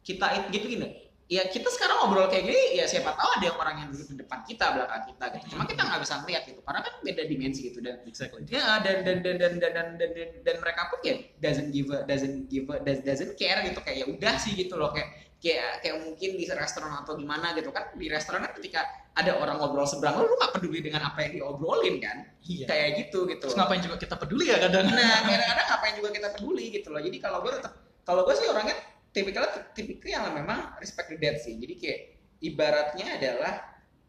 kita 0.04 0.26
it- 0.36 0.50
gitu 0.52 0.68
gini. 0.68 1.00
Ya 1.24 1.48
kita 1.48 1.72
sekarang 1.72 2.04
ngobrol 2.04 2.28
kayak 2.28 2.44
gini 2.44 2.76
ya 2.76 2.84
siapa 2.84 3.16
tahu 3.16 3.40
ada 3.40 3.48
orang 3.56 3.76
yang 3.80 3.88
duduk 3.88 4.12
di 4.12 4.16
depan 4.20 4.44
kita 4.44 4.76
belakang 4.76 5.08
kita 5.08 5.24
gitu. 5.32 5.56
Cuma 5.56 5.64
kita 5.64 5.80
nggak 5.80 6.00
bisa 6.04 6.14
ngeliat 6.20 6.42
gitu 6.44 6.60
karena 6.60 6.80
kan 6.84 6.94
beda 7.00 7.22
dimensi 7.24 7.60
gitu. 7.64 7.80
Dan 7.80 8.04
Exactly. 8.04 8.44
Ya, 8.52 8.76
dan 8.84 9.08
dan 9.08 9.24
dan 9.24 9.40
dan 9.40 9.52
dan 9.56 9.72
dan, 9.72 9.88
dan, 9.96 10.10
dan, 10.12 10.28
dan 10.44 10.56
mereka 10.60 10.92
pun 10.92 11.00
ya 11.00 11.16
doesn't 11.40 11.72
give 11.72 11.88
a, 11.88 12.04
doesn't 12.04 12.52
give 12.52 12.68
a, 12.68 12.76
does- 12.84 13.00
doesn't 13.00 13.32
care 13.40 13.64
gitu. 13.64 13.80
Kayak 13.80 14.04
ya 14.04 14.06
udah 14.12 14.34
sih 14.36 14.52
gitu 14.52 14.76
loh 14.76 14.92
kayak 14.92 15.23
kayak 15.44 15.84
kayak 15.84 15.96
mungkin 16.00 16.30
di 16.34 16.48
restoran 16.48 16.88
atau 16.96 17.12
gimana 17.14 17.52
gitu 17.52 17.68
kan 17.68 17.92
di 17.92 18.08
restoran 18.08 18.40
kan 18.40 18.56
ketika 18.56 18.80
ada 19.12 19.36
orang 19.36 19.60
ngobrol 19.60 19.84
seberang 19.84 20.24
lu 20.24 20.32
gak 20.40 20.56
peduli 20.56 20.80
dengan 20.80 21.04
apa 21.04 21.20
yang 21.22 21.32
diobrolin 21.36 22.00
kan 22.00 22.16
Iya. 22.40 22.64
kayak 22.66 22.88
gitu 22.98 23.28
gitu 23.28 23.44
Terus 23.44 23.54
ngapain 23.54 23.78
juga 23.78 23.96
kita 23.96 24.16
peduli 24.16 24.48
ya 24.48 24.56
kadang? 24.58 24.88
nah 24.88 25.20
kadang-kadang 25.22 25.66
ngapain 25.68 25.94
juga 25.94 26.10
kita 26.10 26.28
peduli 26.32 26.64
gitu 26.72 26.88
loh 26.88 26.98
jadi 26.98 27.16
kalau 27.20 27.38
gue 27.44 27.52
tetap 27.52 27.72
kalau 28.02 28.24
gue 28.24 28.34
sih 28.34 28.48
orangnya 28.48 28.76
tipikalnya 29.12 29.52
tipikal 29.76 30.08
yang 30.10 30.24
memang 30.32 30.74
respect 30.80 31.12
the 31.12 31.20
dead 31.20 31.36
sih 31.38 31.54
jadi 31.60 31.74
kayak 31.76 32.00
ibaratnya 32.40 33.06
adalah 33.14 33.52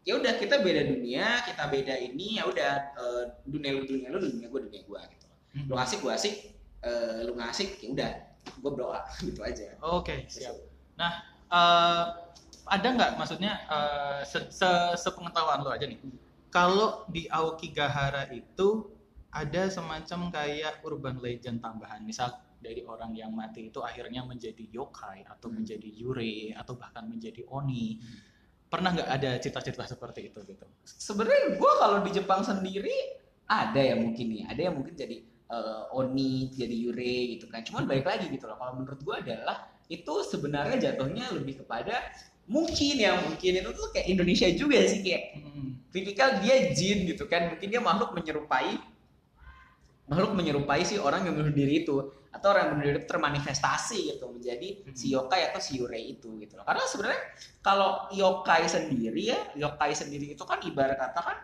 ya 0.02 0.16
udah 0.16 0.34
kita 0.36 0.60
beda 0.60 0.82
dunia 0.84 1.42
kita 1.42 1.64
beda 1.66 1.94
ini 1.96 2.38
ya 2.38 2.44
udah 2.44 2.72
eh, 2.94 3.24
dunia 3.44 3.70
lu 3.72 3.82
dunia 3.84 4.08
lu 4.10 4.18
dunia 4.18 4.46
gue 4.48 4.60
dunia 4.66 4.82
gue 4.82 5.00
gitu 5.12 5.24
Hmm. 5.56 5.72
lu 5.72 5.76
asik 5.80 6.04
gue 6.04 6.12
asik 6.12 6.34
eh, 6.82 7.24
lu 7.24 7.32
nggak 7.32 7.48
asik 7.48 7.80
ya 7.80 7.88
udah 7.88 8.10
gue 8.44 8.70
berdoa 8.70 9.00
gitu 9.24 9.40
aja 9.40 9.72
Oke, 9.80 10.28
siap. 10.28 10.52
Nah, 11.00 11.12
eh, 11.52 12.04
ada 12.66 12.88
nggak 12.96 13.10
maksudnya 13.20 13.52
se, 14.26 14.50
se- 14.50 14.96
sepengetahuan 14.98 15.62
lo 15.62 15.70
aja 15.70 15.86
nih? 15.86 16.00
Kalau 16.50 17.04
di 17.10 17.28
Aokigahara 17.28 18.26
itu 18.32 18.68
ada 19.30 19.68
semacam 19.68 20.32
kayak 20.32 20.80
urban 20.82 21.20
legend 21.20 21.60
tambahan, 21.60 22.00
misal 22.02 22.32
dari 22.56 22.82
orang 22.88 23.12
yang 23.12 23.30
mati 23.36 23.68
itu 23.68 23.78
akhirnya 23.84 24.24
menjadi 24.24 24.64
yokai 24.72 25.28
atau 25.28 25.52
Hmm. 25.52 25.60
menjadi 25.62 25.88
yurei 25.92 26.50
atau 26.56 26.74
bahkan 26.74 27.04
menjadi 27.06 27.44
oni. 27.46 28.00
Pernah 28.66 28.90
nggak 28.98 29.10
ada 29.12 29.30
cerita-cerita 29.38 29.86
seperti 29.86 30.20
itu 30.32 30.40
gitu? 30.42 30.66
sebenarnya 30.82 31.54
gue 31.54 31.72
kalau 31.78 31.98
di 32.02 32.10
Jepang 32.10 32.42
sendiri 32.42 32.94
ada 33.46 33.78
ya 33.78 33.94
mungkin 33.94 34.26
nih 34.26 34.42
ada 34.50 34.60
yang 34.70 34.74
mungkin 34.74 34.94
jadi 34.98 35.16
eh, 35.22 35.82
Oni 35.94 36.50
jadi 36.50 36.74
Yure 36.74 37.38
gitu 37.38 37.46
kan 37.46 37.62
cuman 37.62 37.86
balik 37.86 38.06
lagi 38.10 38.26
gitu 38.26 38.50
loh 38.50 38.58
kalau 38.58 38.74
menurut 38.82 38.98
gue 39.06 39.14
adalah 39.22 39.70
itu 39.86 40.14
sebenarnya 40.26 40.76
jatuhnya 40.90 41.30
lebih 41.30 41.62
kepada 41.62 41.94
mungkin 42.46 42.94
ya 42.98 43.18
mungkin. 43.22 43.50
Itu 43.62 43.70
tuh 43.74 43.90
kayak 43.94 44.06
Indonesia 44.10 44.48
juga 44.54 44.78
sih 44.86 45.00
kayak 45.02 45.22
tipikal 45.94 46.42
dia 46.42 46.70
jin 46.74 47.06
gitu 47.06 47.26
kan. 47.30 47.54
Mungkin 47.54 47.68
dia 47.70 47.82
makhluk 47.82 48.14
menyerupai 48.14 48.78
makhluk 50.06 50.38
menyerupai 50.38 50.86
si 50.86 50.94
orang 51.02 51.26
yang 51.26 51.34
bunuh 51.34 51.50
diri 51.50 51.82
itu 51.82 51.98
atau 52.30 52.46
orang 52.54 52.62
yang 52.62 52.70
bunuh 52.78 52.84
diri 52.86 52.96
itu 53.02 53.08
termanifestasi 53.10 53.98
gitu 54.14 54.30
menjadi 54.30 54.68
si 54.94 55.10
yokai 55.10 55.50
atau 55.50 55.58
si 55.58 55.82
yurei 55.82 56.14
itu 56.14 56.30
gitu 56.38 56.54
loh. 56.54 56.62
Karena 56.62 56.86
sebenarnya 56.86 57.20
kalau 57.58 58.06
yokai 58.14 58.70
sendiri 58.70 59.34
ya 59.34 59.38
yokai 59.58 59.98
sendiri 59.98 60.38
itu 60.38 60.44
kan 60.46 60.62
ibarat 60.62 60.94
kata 60.94 61.20
kan 61.26 61.38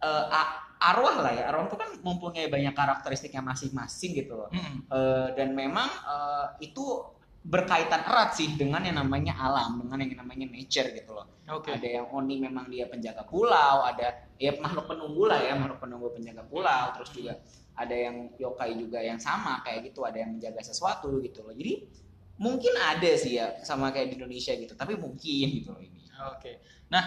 a- 0.00 0.52
arwah 0.80 1.20
lah 1.20 1.32
ya. 1.36 1.44
Arwah 1.52 1.68
itu 1.68 1.76
kan 1.76 1.90
mempunyai 2.00 2.48
banyak 2.48 2.72
karakteristiknya 2.72 3.44
masing-masing 3.44 4.16
gitu 4.16 4.32
loh. 4.32 4.48
Eh, 4.88 5.28
dan 5.36 5.52
memang 5.52 5.92
eh, 5.92 6.46
itu 6.64 7.04
berkaitan 7.40 8.04
erat 8.04 8.36
sih 8.36 8.52
dengan 8.54 8.84
yang 8.84 9.00
namanya 9.00 9.32
alam 9.36 9.80
dengan 9.80 10.04
yang 10.04 10.20
namanya 10.20 10.46
nature 10.52 10.92
gitu 10.92 11.16
loh 11.16 11.40
Oke. 11.50 11.74
ada 11.74 11.88
yang 11.88 12.06
Oni 12.14 12.38
memang 12.38 12.70
dia 12.70 12.86
penjaga 12.86 13.26
pulau, 13.26 13.82
ada 13.82 14.30
ya 14.38 14.54
makhluk 14.62 14.86
penunggu 14.86 15.26
lah 15.26 15.42
ya, 15.42 15.58
makhluk 15.58 15.82
penunggu 15.82 16.08
penjaga 16.14 16.46
pulau, 16.46 16.94
terus 16.94 17.10
juga 17.10 17.42
ada 17.74 17.96
yang 17.96 18.30
yokai 18.38 18.78
juga 18.78 19.02
yang 19.02 19.18
sama 19.18 19.58
kayak 19.66 19.90
gitu, 19.90 20.06
ada 20.06 20.22
yang 20.22 20.38
menjaga 20.38 20.62
sesuatu 20.62 21.18
gitu 21.18 21.42
loh. 21.42 21.50
Jadi 21.50 21.90
mungkin 22.38 22.72
ada 22.78 23.10
sih 23.18 23.42
ya 23.42 23.58
sama 23.66 23.90
kayak 23.90 24.14
di 24.14 24.22
Indonesia 24.22 24.54
gitu, 24.54 24.78
tapi 24.78 24.94
mungkin 24.94 25.46
gitu 25.58 25.74
loh 25.74 25.82
ini. 25.82 26.06
Oke. 26.30 26.62
Nah, 26.86 27.02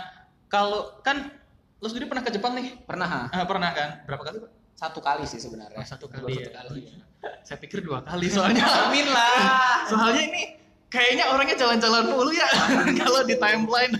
kalau 0.51 0.99
kan 0.99 1.31
lo 1.79 1.87
sendiri 1.87 2.11
pernah 2.11 2.23
ke 2.27 2.31
Jepang 2.35 2.59
nih? 2.59 2.83
Pernah 2.83 3.07
ha? 3.07 3.21
Ah, 3.31 3.47
pernah 3.47 3.71
kan? 3.71 3.89
Berapa 4.03 4.23
kali, 4.27 4.37
Pak? 4.43 4.51
Satu 4.73 4.99
kali 4.99 5.23
sih 5.23 5.39
sebenarnya. 5.39 5.79
Oh, 5.79 5.85
satu 5.85 6.05
kali. 6.09 6.33
Satu 6.35 6.49
ya. 6.49 6.51
kali. 6.59 6.81
Saya 7.45 7.57
pikir 7.61 7.79
dua 7.85 8.03
kali 8.03 8.27
soalnya. 8.27 8.63
Amin 8.89 9.07
lah. 9.07 9.87
soalnya 9.87 10.23
ini 10.27 10.41
kayaknya 10.91 11.25
orangnya 11.33 11.55
jalan-jalan 11.57 12.03
mulu 12.05 12.31
ya 12.35 12.45
kalau 13.01 13.21
di 13.25 13.35
timeline. 13.39 13.93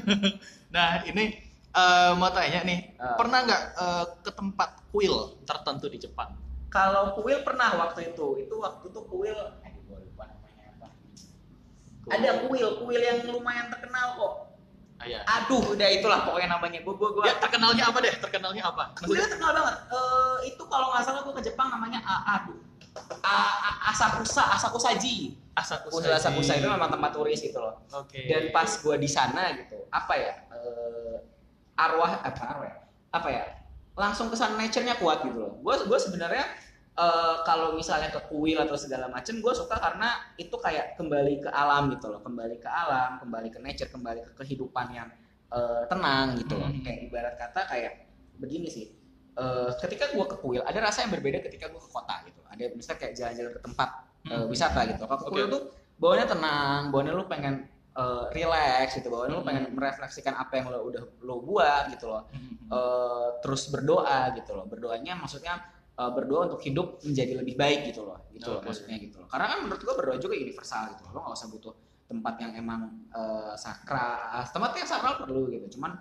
nah, 0.69 1.01
ini 1.07 1.41
eh, 1.73 2.11
mau 2.13 2.29
tanya 2.29 2.61
nih, 2.61 2.93
Ah. 3.01 3.17
pernah 3.17 3.39
nggak 3.47 3.63
eh, 3.79 4.05
ke 4.21 4.31
tempat 4.37 4.69
kuil 4.93 5.41
tertentu 5.47 5.89
di 5.89 5.97
Jepang? 5.97 6.37
Kalau 6.69 7.17
kuil 7.17 7.41
pernah 7.45 7.73
waktu 7.77 8.13
itu, 8.13 8.41
itu 8.45 8.55
waktu 8.57 8.89
itu 8.89 9.01
kuil, 9.05 9.37
eh 9.61 9.71
gue 9.77 9.97
lupa 9.97 10.25
namanya 10.25 10.73
apa. 10.73 10.87
Ada 12.09 12.29
kuil, 12.49 12.81
kuil 12.81 13.01
yang 13.01 13.19
lumayan 13.29 13.69
terkenal 13.69 14.17
kok. 14.17 14.33
Ah, 15.03 15.11
ya. 15.11 15.19
Aduh, 15.27 15.75
udah 15.75 15.87
itulah 15.91 16.23
pokoknya 16.23 16.55
namanya. 16.55 16.79
Gue 16.79 16.95
gue 16.95 17.09
gue. 17.11 17.23
Ya, 17.27 17.35
terkenalnya 17.35 17.83
apa 17.91 17.97
deh? 17.99 18.13
Terkenalnya 18.15 18.63
apa? 18.63 18.83
Kuliah 18.95 19.27
terkenal 19.27 19.51
banget. 19.51 19.75
Eh 19.91 20.37
itu 20.47 20.63
kalau 20.65 20.95
nggak 20.95 21.03
salah 21.03 21.21
gue 21.27 21.33
ke 21.35 21.43
Jepang 21.43 21.67
namanya 21.67 21.99
A 22.07 22.15
aduh. 22.39 22.55
A, 23.19 23.35
A- 23.59 23.79
Asakusa, 23.91 24.47
Asakusaji. 24.55 25.35
Asakusa. 25.53 25.99
Kuil 25.99 26.13
Asakusa 26.13 26.53
itu 26.55 26.67
memang 26.71 26.87
tempat 26.87 27.11
turis 27.11 27.43
gitu 27.43 27.59
loh. 27.59 27.83
Oke. 27.91 28.23
Dan 28.31 28.49
pas 28.49 28.69
gue 28.69 28.95
di 28.95 29.09
sana 29.09 29.53
gitu, 29.53 29.85
apa 29.91 30.13
ya? 30.15 30.33
eh, 30.49 31.17
arwah 31.75 32.21
apa 32.21 32.41
arwah 32.47 32.67
ya? 32.69 32.75
Apa 33.11 33.27
ya? 33.29 33.43
Langsung 33.93 34.31
kesan 34.31 34.57
nature-nya 34.57 34.97
kuat 34.97 35.21
gitu 35.25 35.37
loh. 35.37 35.53
Gue 35.61 35.75
gue 35.83 35.99
sebenarnya 35.99 36.45
eh, 36.93 37.35
kalau 37.41 37.73
misalnya 37.73 38.09
ke 38.09 38.21
kuil 38.29 38.57
atau 38.57 38.77
segala 38.77 39.09
macem, 39.09 39.41
gue 39.41 39.53
suka 39.53 39.77
karena 39.77 40.13
itu 40.37 40.53
kayak 40.53 40.93
kembali 40.95 41.41
ke 41.41 41.49
alam 41.49 41.89
gitu 41.89 42.09
loh, 42.09 42.21
kembali 42.21 42.61
ke 42.61 42.69
alam, 42.69 43.17
kembali 43.17 43.49
ke 43.49 43.59
nature, 43.59 43.89
kembali 43.89 44.21
ke 44.29 44.31
kehidupan 44.43 44.87
yang 44.93 45.09
eh, 45.53 45.83
tenang 45.89 46.33
gitu 46.37 46.57
loh. 46.57 46.69
Hmm. 46.69 46.81
Kayak 46.81 46.99
ibarat 47.09 47.35
kata 47.37 47.61
kayak 47.69 47.93
begini 48.37 48.69
sih. 48.69 48.89
Eh, 49.33 49.69
ketika 49.81 50.13
gue 50.13 50.25
ke 50.25 50.37
kuil, 50.37 50.61
ada 50.61 50.79
rasa 50.81 51.05
yang 51.05 51.13
berbeda 51.13 51.41
ketika 51.41 51.69
gue 51.69 51.81
ke 51.81 51.89
kota 51.89 52.21
gitu. 52.25 52.41
Ada 52.49 52.73
misalnya 52.73 52.99
kayak 53.01 53.13
jalan-jalan 53.17 53.53
ke 53.53 53.61
tempat 53.61 53.89
Hmm. 54.23 54.47
wisata 54.47 54.87
gitu. 54.87 55.03
Kalau 55.03 55.19
ke 55.19 55.25
Oke. 55.27 55.33
kuil 55.35 55.47
tuh 55.51 55.61
bawaannya 55.99 56.27
tenang, 56.31 56.81
bawaannya 56.89 57.13
lu 57.13 57.25
pengen 57.27 57.55
eh, 57.93 58.25
relax 58.33 58.97
gitu, 58.97 59.13
lu 59.13 59.21
Hmm. 59.29 59.45
pengen 59.45 59.69
merefleksikan 59.77 60.33
apa 60.33 60.57
yang 60.57 60.73
lo 60.73 60.81
udah 60.81 61.03
lo 61.21 61.45
buat 61.45 61.93
gitu 61.93 62.09
loh. 62.09 62.25
Mhm. 62.33 62.65
Eh, 62.73 63.27
terus 63.45 63.69
berdoa 63.69 64.33
gitu 64.33 64.57
loh. 64.57 64.65
Berdoanya 64.65 65.13
maksudnya 65.13 65.61
eh, 65.93 66.11
berdoa 66.13 66.41
untuk 66.49 66.61
hidup 66.63 66.87
menjadi 67.05 67.33
lebih 67.39 67.55
baik 67.55 67.79
gitu 67.93 68.01
loh. 68.05 68.19
Gitu 68.33 68.49
loh 68.49 68.59
Oke. 68.59 68.67
maksudnya 68.69 68.97
gitu 68.97 69.17
loh. 69.21 69.27
Karena 69.29 69.45
kan 69.51 69.57
menurut 69.65 69.81
gua 69.85 69.95
berdoa 69.99 70.17
juga 70.17 70.35
universal 70.35 70.83
gitu 70.97 71.01
loh. 71.05 71.11
Lo 71.13 71.19
nggak 71.25 71.35
usah 71.37 71.49
butuh 71.53 71.73
tempat 72.09 72.33
yang 72.41 72.51
emang 72.57 72.81
eh, 73.13 73.53
sakral. 73.55 74.43
Tempat 74.49 74.71
yang 74.77 74.87
sakral 74.89 75.13
perlu 75.21 75.49
gitu. 75.53 75.77
Cuman 75.77 75.91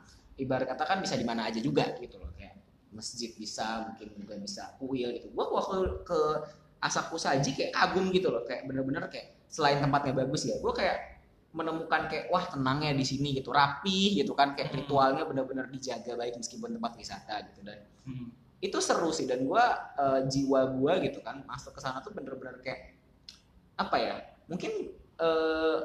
ibarat 0.40 0.66
kata 0.72 0.84
kan 0.88 0.98
bisa 1.04 1.14
di 1.20 1.24
mana 1.28 1.46
aja 1.46 1.60
juga 1.60 1.92
gitu 2.00 2.16
loh. 2.16 2.32
Kayak 2.32 2.56
masjid 2.92 3.32
bisa, 3.36 3.88
mungkin 3.88 4.08
juga 4.16 4.34
bisa 4.36 4.62
kuil 4.80 5.08
gitu. 5.16 5.28
Gua 5.32 5.48
waktu 5.52 6.04
ke 6.04 6.20
Asakusaji 6.82 7.54
kayak 7.54 7.72
kagum 7.78 8.10
gitu 8.10 8.26
loh. 8.34 8.42
Kayak 8.42 8.66
bener-bener 8.66 9.06
kayak 9.06 9.46
selain 9.46 9.78
tempatnya 9.78 10.18
bagus 10.18 10.50
ya, 10.50 10.58
gua 10.58 10.74
kayak 10.74 10.98
menemukan 11.52 12.08
kayak 12.08 12.32
wah 12.32 12.48
tenangnya 12.48 12.96
di 12.96 13.04
sini 13.04 13.36
gitu 13.36 13.52
rapi 13.52 14.16
gitu 14.18 14.32
kan 14.32 14.56
kayak 14.56 14.72
Hmm. 14.72 14.78
ritualnya 14.82 15.22
benar-benar 15.28 15.68
dijaga 15.68 16.16
baik 16.16 16.40
meskipun 16.40 16.80
tempat 16.80 16.92
wisata 16.96 17.44
gitu 17.52 17.60
dan 17.60 17.76
Mhm. 18.08 18.26
Itu 18.62 18.78
seru 18.78 19.10
sih 19.10 19.26
dan 19.26 19.42
gua 19.42 19.92
eh, 19.98 20.20
jiwa 20.30 20.70
gua 20.78 21.02
gitu 21.02 21.18
kan 21.18 21.42
masuk 21.44 21.74
ke 21.74 21.80
sana 21.82 21.98
tuh 21.98 22.14
bener-bener 22.14 22.62
kayak 22.62 22.94
apa 23.74 23.96
ya 23.98 24.14
mungkin 24.46 24.94
eh, 25.18 25.78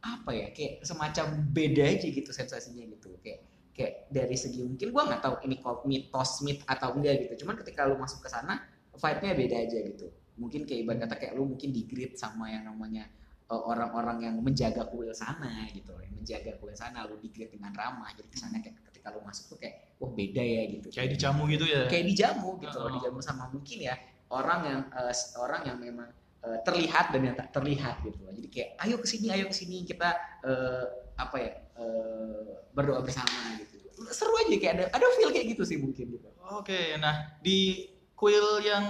apa 0.00 0.30
ya 0.32 0.46
kayak 0.54 0.86
semacam 0.86 1.26
beda 1.50 1.84
aja 1.84 2.06
gitu 2.08 2.30
sensasinya 2.32 2.84
gitu. 2.88 3.12
Kayak 3.20 3.40
kayak 3.76 3.92
dari 4.08 4.36
segi 4.38 4.64
mungkin 4.64 4.88
gua 4.94 5.04
nggak 5.12 5.22
tahu 5.22 5.36
ini 5.44 5.60
kok 5.60 5.84
mitos 5.84 6.40
mit 6.40 6.64
atau 6.64 6.96
enggak 6.96 7.28
gitu. 7.28 7.44
Cuman 7.44 7.60
ketika 7.60 7.84
lu 7.84 8.00
masuk 8.00 8.24
ke 8.24 8.28
sana 8.32 8.64
vibe-nya 8.96 9.32
beda 9.36 9.56
aja 9.68 9.78
gitu. 9.84 10.06
Mungkin 10.40 10.64
kayak 10.64 10.80
ibarat 10.84 10.98
kata 11.04 11.14
kayak 11.20 11.32
lu 11.36 11.44
mungkin 11.52 11.68
di 11.72 11.84
grid 11.84 12.16
sama 12.16 12.48
yang 12.48 12.64
namanya 12.64 13.08
orang-orang 13.48 14.18
yang 14.26 14.34
menjaga 14.42 14.90
kuil 14.90 15.14
sana 15.14 15.70
gitu 15.70 15.94
yang 16.02 16.14
menjaga 16.14 16.58
kuil 16.58 16.74
sana 16.74 17.06
lu 17.06 17.14
di 17.16 17.30
grid 17.30 17.54
dengan 17.54 17.70
ramah. 17.70 18.10
Jadi 18.10 18.26
kesannya 18.26 18.58
kayak 18.58 18.76
ketika 18.90 19.14
lu 19.14 19.22
masuk 19.22 19.54
tuh 19.54 19.58
kayak 19.62 19.94
wah 19.96 20.10
beda 20.10 20.42
ya 20.42 20.62
gitu. 20.66 20.86
Kayak 20.90 21.10
dijamu 21.14 21.42
gitu 21.46 21.64
ya. 21.64 21.86
kayak 21.86 22.04
dijamu 22.10 22.48
gitu 22.58 22.76
loh 22.76 22.90
Oh. 22.90 22.94
dijamu 22.98 23.18
sama 23.20 23.46
mungkin 23.48 23.78
ya 23.80 23.94
orang 24.28 24.60
yang 24.66 24.80
eh, 24.90 25.12
s- 25.14 25.38
orang 25.38 25.62
yang 25.62 25.78
memang 25.78 26.10
eh, 26.42 26.58
terlihat 26.66 27.14
dan 27.14 27.22
yang 27.22 27.36
tak 27.38 27.54
terlihat 27.54 28.02
gitu 28.02 28.18
jadi 28.26 28.48
kayak 28.50 28.70
ayo 28.82 28.96
ke 28.98 29.06
sini 29.06 29.26
ayo 29.30 29.46
ke 29.46 29.54
sini 29.54 29.86
kita 29.86 30.10
eh, 30.42 30.84
apa 31.14 31.36
ya 31.38 31.52
eh, 31.78 32.50
berdoa 32.74 32.98
bersama 33.00 33.30
gitu. 33.56 33.78
Seru 34.10 34.34
aja 34.36 34.52
kayak 34.52 34.74
ada 34.74 34.84
ada 34.90 35.06
feel 35.16 35.30
kayak 35.30 35.54
gitu 35.54 35.62
sih 35.64 35.78
mungkin 35.78 36.18
gitu. 36.18 36.28
Oke, 36.52 36.98
nah 36.98 37.38
di 37.40 37.88
kuil 38.12 38.60
yang 38.62 38.84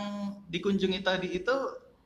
dikunjungi 0.49 1.01
tadi 1.01 1.29
itu 1.39 1.57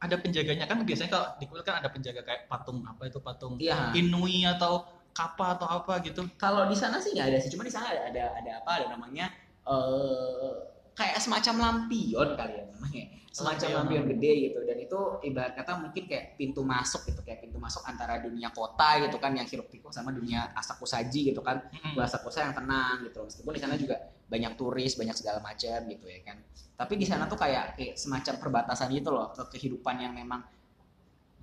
ada 0.01 0.17
penjaganya 0.17 0.65
kan 0.65 0.81
biasanya 0.81 1.11
kalau 1.13 1.29
di 1.37 1.45
kuil 1.45 1.61
kan 1.61 1.85
ada 1.85 1.93
penjaga 1.93 2.25
kayak 2.25 2.49
patung 2.49 2.81
apa 2.89 3.03
itu 3.05 3.21
patung 3.21 3.61
iya 3.61 3.93
Inui 3.93 4.49
atau 4.49 4.89
kappa 5.13 5.59
atau 5.59 5.69
apa 5.69 6.01
gitu. 6.07 6.25
kalau 6.41 6.65
di 6.71 6.77
sana 6.79 6.97
sih 6.97 7.13
nggak 7.13 7.29
ada 7.35 7.39
sih 7.43 7.51
cuma 7.53 7.67
di 7.67 7.73
sana 7.75 7.93
ada 7.93 8.09
ada, 8.09 8.25
ada 8.41 8.51
apa 8.65 8.71
ada 8.81 8.87
namanya 8.97 9.29
eh 9.69 10.80
kayak 10.94 11.18
semacam 11.22 11.55
lampion 11.59 12.29
kali 12.37 12.55
ya 12.57 12.64
namanya. 12.70 13.05
Semacam 13.31 13.87
Lampion. 13.87 14.11
gede 14.11 14.33
gitu. 14.50 14.59
Dan 14.66 14.76
itu 14.83 14.98
ibarat 15.22 15.55
kata 15.55 15.79
mungkin 15.79 16.03
kayak 16.11 16.35
pintu 16.35 16.66
masuk 16.66 17.07
gitu 17.07 17.22
kayak 17.22 17.46
pintu 17.46 17.62
masuk 17.62 17.87
antara 17.87 18.18
dunia 18.18 18.50
kota 18.50 18.98
gitu 19.07 19.22
kan 19.22 19.31
yang 19.38 19.46
hiruk 19.46 19.70
pikuk 19.70 19.94
sama 19.94 20.11
dunia 20.11 20.50
asakusaji 20.59 21.31
gitu 21.31 21.38
kan. 21.38 21.62
Mhm. 21.70 21.94
bahasa 21.94 22.18
kosa 22.18 22.42
yang 22.42 22.55
tenang 22.59 23.07
gitu. 23.07 23.22
Meskipun 23.22 23.53
di 23.55 23.61
sana 23.62 23.79
juga 23.79 23.96
banyak 24.26 24.53
turis 24.59 24.98
banyak 24.98 25.14
segala 25.14 25.38
macam 25.38 25.79
gitu 25.87 26.07
ya 26.11 26.20
kan. 26.26 26.42
Tapi 26.74 26.94
di 26.98 27.07
sana 27.07 27.31
tuh 27.31 27.38
kayak, 27.38 27.79
kayak 27.79 27.94
semacam 27.94 28.35
perbatasan 28.42 28.90
gitu 28.90 29.14
loh 29.14 29.31
ke 29.31 29.42
kehidupan 29.55 30.03
yang 30.03 30.11
memang 30.11 30.42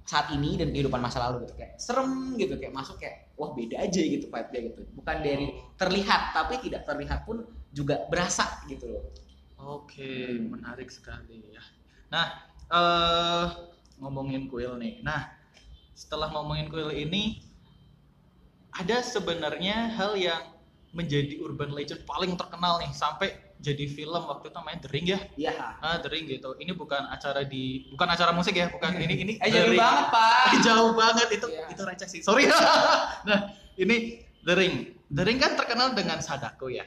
saat 0.08 0.32
ini 0.36 0.56
dan 0.60 0.76
kehidupan 0.76 1.00
masa 1.00 1.24
lalu 1.24 1.48
gitu. 1.48 1.56
Kayak 1.56 1.80
serem 1.80 2.36
gitu 2.36 2.60
kayak 2.60 2.76
masuk 2.76 3.00
kayak 3.00 3.32
wah 3.40 3.56
beda 3.56 3.80
aja 3.80 4.02
gitu 4.04 4.28
vibe-nya 4.28 4.60
gitu. 4.76 4.82
Bukan 4.92 5.18
dari 5.24 5.56
terlihat 5.80 6.36
tapi 6.36 6.60
tidak 6.60 6.84
terlihat 6.84 7.24
pun 7.24 7.48
juga 7.72 8.04
berasa 8.12 8.44
gitu 8.68 8.92
loh 8.92 9.08
Oke, 9.58 10.06
Hmm. 10.30 10.54
menarik 10.54 10.88
sekali 10.88 11.42
ya. 11.50 11.64
Nah, 12.08 12.28
eh 12.68 13.46
ngomongin 13.98 14.46
kuil 14.46 14.78
nih. 14.78 15.02
Nah, 15.02 15.34
setelah 15.92 16.30
ngomongin 16.30 16.68
kuil 16.68 16.90
ini, 16.90 17.42
ada 18.72 19.02
sebenarnya 19.02 19.90
hal 19.92 20.14
yang 20.14 20.54
menjadi 20.92 21.42
urban 21.42 21.72
legend 21.72 22.06
paling 22.06 22.34
terkenal 22.34 22.78
nih 22.78 22.90
sampai 22.92 23.30
jadi 23.58 23.90
film 23.90 24.22
waktu 24.24 24.48
itu 24.48 24.56
namanya 24.56 24.80
The 24.86 24.90
Ring 24.90 25.08
ya. 25.08 25.20
iya 25.36 25.54
Ah, 25.78 25.98
The 25.98 26.08
Ring 26.08 26.30
gitu. 26.30 26.54
Ini 26.56 26.72
bukan 26.72 27.10
acara 27.10 27.42
di 27.42 27.90
bukan 27.90 28.08
acara 28.08 28.30
musik 28.32 28.54
ya, 28.54 28.70
bukan 28.70 28.94
ini 28.96 29.16
ini 29.18 29.34
eh 29.36 29.50
jauh 29.50 29.74
banget 29.74 30.06
pak 30.08 30.46
jauh 30.68 30.94
banget 30.94 31.28
itu 31.34 31.48
Iya. 31.50 31.66
itu 31.74 31.82
receh 31.82 32.08
sih 32.08 32.22
sorry 32.22 32.46
nah 33.28 33.40
ini 33.76 34.22
The 34.40 34.54
Ring 34.54 34.76
The 35.10 35.24
Ring 35.24 35.38
kan 35.38 35.58
terkenal 35.58 35.92
dengan 35.92 36.22
Sadako 36.22 36.70
ya 36.70 36.86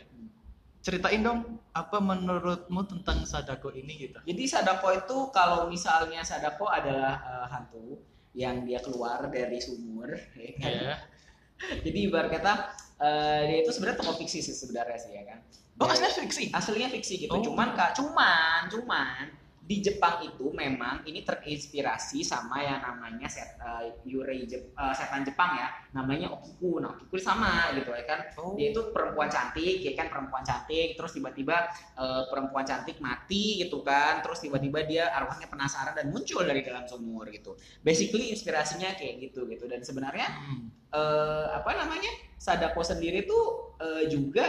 ceritain 0.81 1.21
dong 1.21 1.61
apa 1.77 2.01
menurutmu 2.01 2.81
tentang 2.88 3.23
Sadako 3.29 3.71
ini 3.77 4.09
gitu 4.09 4.19
Jadi 4.25 4.45
Sadako 4.49 4.88
itu 4.97 5.16
kalau 5.31 5.69
misalnya 5.69 6.25
Sadako 6.25 6.73
adalah 6.73 7.21
eh, 7.21 7.47
hantu 7.53 8.01
yang 8.33 8.62
dia 8.62 8.79
keluar 8.79 9.27
dari 9.27 9.59
sumur, 9.59 10.14
ya 10.38 10.51
kan? 10.57 10.71
ya 10.71 10.95
Jadi 11.85 11.99
ibarat 12.09 12.33
kata 12.33 12.53
eh, 12.97 13.40
dia 13.53 13.59
itu 13.61 13.71
sebenarnya 13.77 14.01
tokoh 14.01 14.16
fiksi 14.16 14.40
sih 14.40 14.57
sebenarnya 14.57 14.99
sih 14.99 15.12
ya 15.12 15.25
kan. 15.29 15.38
oh 15.81 15.88
aslinya 15.88 16.12
fiksi 16.12 16.45
aslinya 16.53 16.88
fiksi 16.93 17.14
gitu. 17.25 17.33
Oh. 17.33 17.40
Cuman 17.40 17.73
kak, 17.73 17.97
cuman, 17.97 18.69
cuman 18.69 19.39
di 19.71 19.79
Jepang 19.79 20.19
itu 20.27 20.51
memang 20.51 21.07
ini 21.07 21.23
terinspirasi 21.23 22.27
sama 22.27 22.59
yang 22.59 22.83
namanya 22.83 23.31
set 23.31 23.55
uh, 23.63 23.87
Yurei 24.03 24.43
Jep, 24.43 24.75
uh, 24.75 24.91
setan 24.91 25.23
Jepang 25.23 25.55
ya. 25.55 25.71
Namanya 25.95 26.35
Okiku. 26.35 26.83
Nah 26.83 26.99
Okiku 26.99 27.15
sama 27.23 27.71
gitu 27.79 27.95
ya 27.95 28.03
kan. 28.03 28.35
Oh. 28.35 28.59
dia 28.59 28.75
itu 28.75 28.91
perempuan 28.91 29.31
cantik 29.31 29.79
ya 29.79 29.95
kan 29.95 30.11
perempuan 30.11 30.43
cantik. 30.43 30.99
Terus 30.99 31.15
tiba-tiba 31.15 31.71
uh, 31.95 32.27
perempuan 32.27 32.67
cantik 32.67 32.99
mati 32.99 33.63
gitu 33.63 33.87
kan. 33.87 34.27
Terus 34.27 34.43
tiba-tiba 34.43 34.83
dia 34.83 35.15
arwahnya 35.15 35.47
penasaran 35.47 35.95
dan 35.95 36.11
muncul 36.11 36.43
dari 36.43 36.67
dalam 36.67 36.91
sumur 36.91 37.31
gitu. 37.31 37.55
Basically 37.87 38.35
inspirasinya 38.35 38.99
kayak 38.99 39.23
gitu 39.31 39.47
gitu. 39.47 39.71
Dan 39.71 39.87
sebenarnya 39.87 40.27
Hmm. 40.41 40.73
eh, 40.95 41.47
apa 41.53 41.77
namanya 41.77 42.09
Sadako 42.41 42.81
sendiri 42.81 43.29
tuh 43.29 43.77
eh, 43.79 44.09
juga 44.09 44.47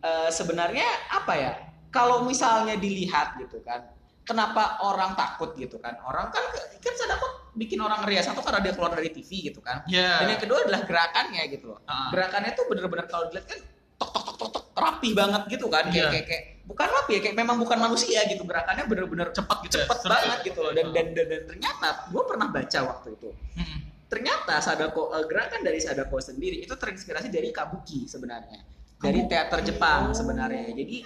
eh, 0.00 0.30
sebenarnya 0.30 0.86
apa 1.10 1.34
ya 1.34 1.52
kalau 1.90 2.22
misalnya 2.24 2.78
dilihat 2.78 3.40
gitu 3.42 3.58
kan 3.66 3.95
kenapa 4.26 4.82
orang 4.82 5.14
takut 5.14 5.54
gitu 5.54 5.78
kan 5.78 5.94
orang 6.02 6.28
kan 6.28 6.42
kan 6.76 6.92
Sadako 6.92 7.26
bikin 7.54 7.78
orang 7.78 8.02
ngeri 8.02 8.18
ya 8.18 8.24
satu 8.24 8.42
karena 8.42 8.60
dia 8.60 8.74
keluar 8.74 8.92
dari 8.92 9.08
TV 9.08 9.30
gitu 9.46 9.62
kan 9.62 9.86
Ya. 9.86 10.20
dan 10.20 10.28
yang 10.28 10.42
kedua 10.42 10.60
adalah 10.60 10.82
gerakannya 10.82 11.42
gitu 11.48 11.70
loh 11.70 11.80
Ah. 11.84 12.10
gerakannya 12.10 12.52
tuh 12.52 12.66
bener-bener 12.66 13.06
kalau 13.06 13.30
dilihat 13.30 13.46
kan 13.46 13.58
tok 13.96 14.10
tok 14.10 14.24
tok 14.26 14.36
tok 14.36 14.50
tok 14.52 14.64
rapi 14.76 15.10
banget 15.12 15.42
gitu 15.48 15.66
kan 15.66 15.88
kayak 15.88 15.96
Iya. 15.96 16.10
kayak, 16.12 16.26
kayak 16.26 16.42
bukan 16.66 16.86
rapi 16.90 17.10
ya 17.12 17.20
kayak 17.22 17.36
memang 17.38 17.56
bukan 17.56 17.78
manusia 17.80 18.20
gitu 18.26 18.42
gerakannya 18.42 18.84
bener-bener 18.84 19.30
cepat 19.30 19.58
gitu 19.62 19.78
ya. 19.78 19.86
cepet 19.86 19.96
seru 19.96 20.12
banget 20.12 20.38
ya. 20.38 20.44
gitu 20.44 20.58
loh 20.60 20.72
dan 20.74 20.86
dan 20.90 21.06
dan, 21.14 21.26
dan 21.26 21.42
ternyata 21.46 21.88
gue 22.06 22.22
pernah 22.26 22.48
baca 22.50 22.78
waktu 22.84 23.08
itu 23.14 23.30
Hmm. 23.56 23.78
ternyata 24.06 24.54
Sadako 24.60 25.02
eh, 25.12 25.24
gerakan 25.24 25.60
dari 25.62 25.78
Sadako 25.78 26.16
sendiri 26.20 26.60
itu 26.60 26.74
terinspirasi 26.74 27.28
dari 27.28 27.48
kabuki 27.48 28.04
sebenarnya 28.04 28.60
dari 28.96 29.20
teater 29.26 29.60
Jepang 29.60 30.10
Oh. 30.10 30.14
sebenarnya 30.14 30.72
jadi 30.72 30.96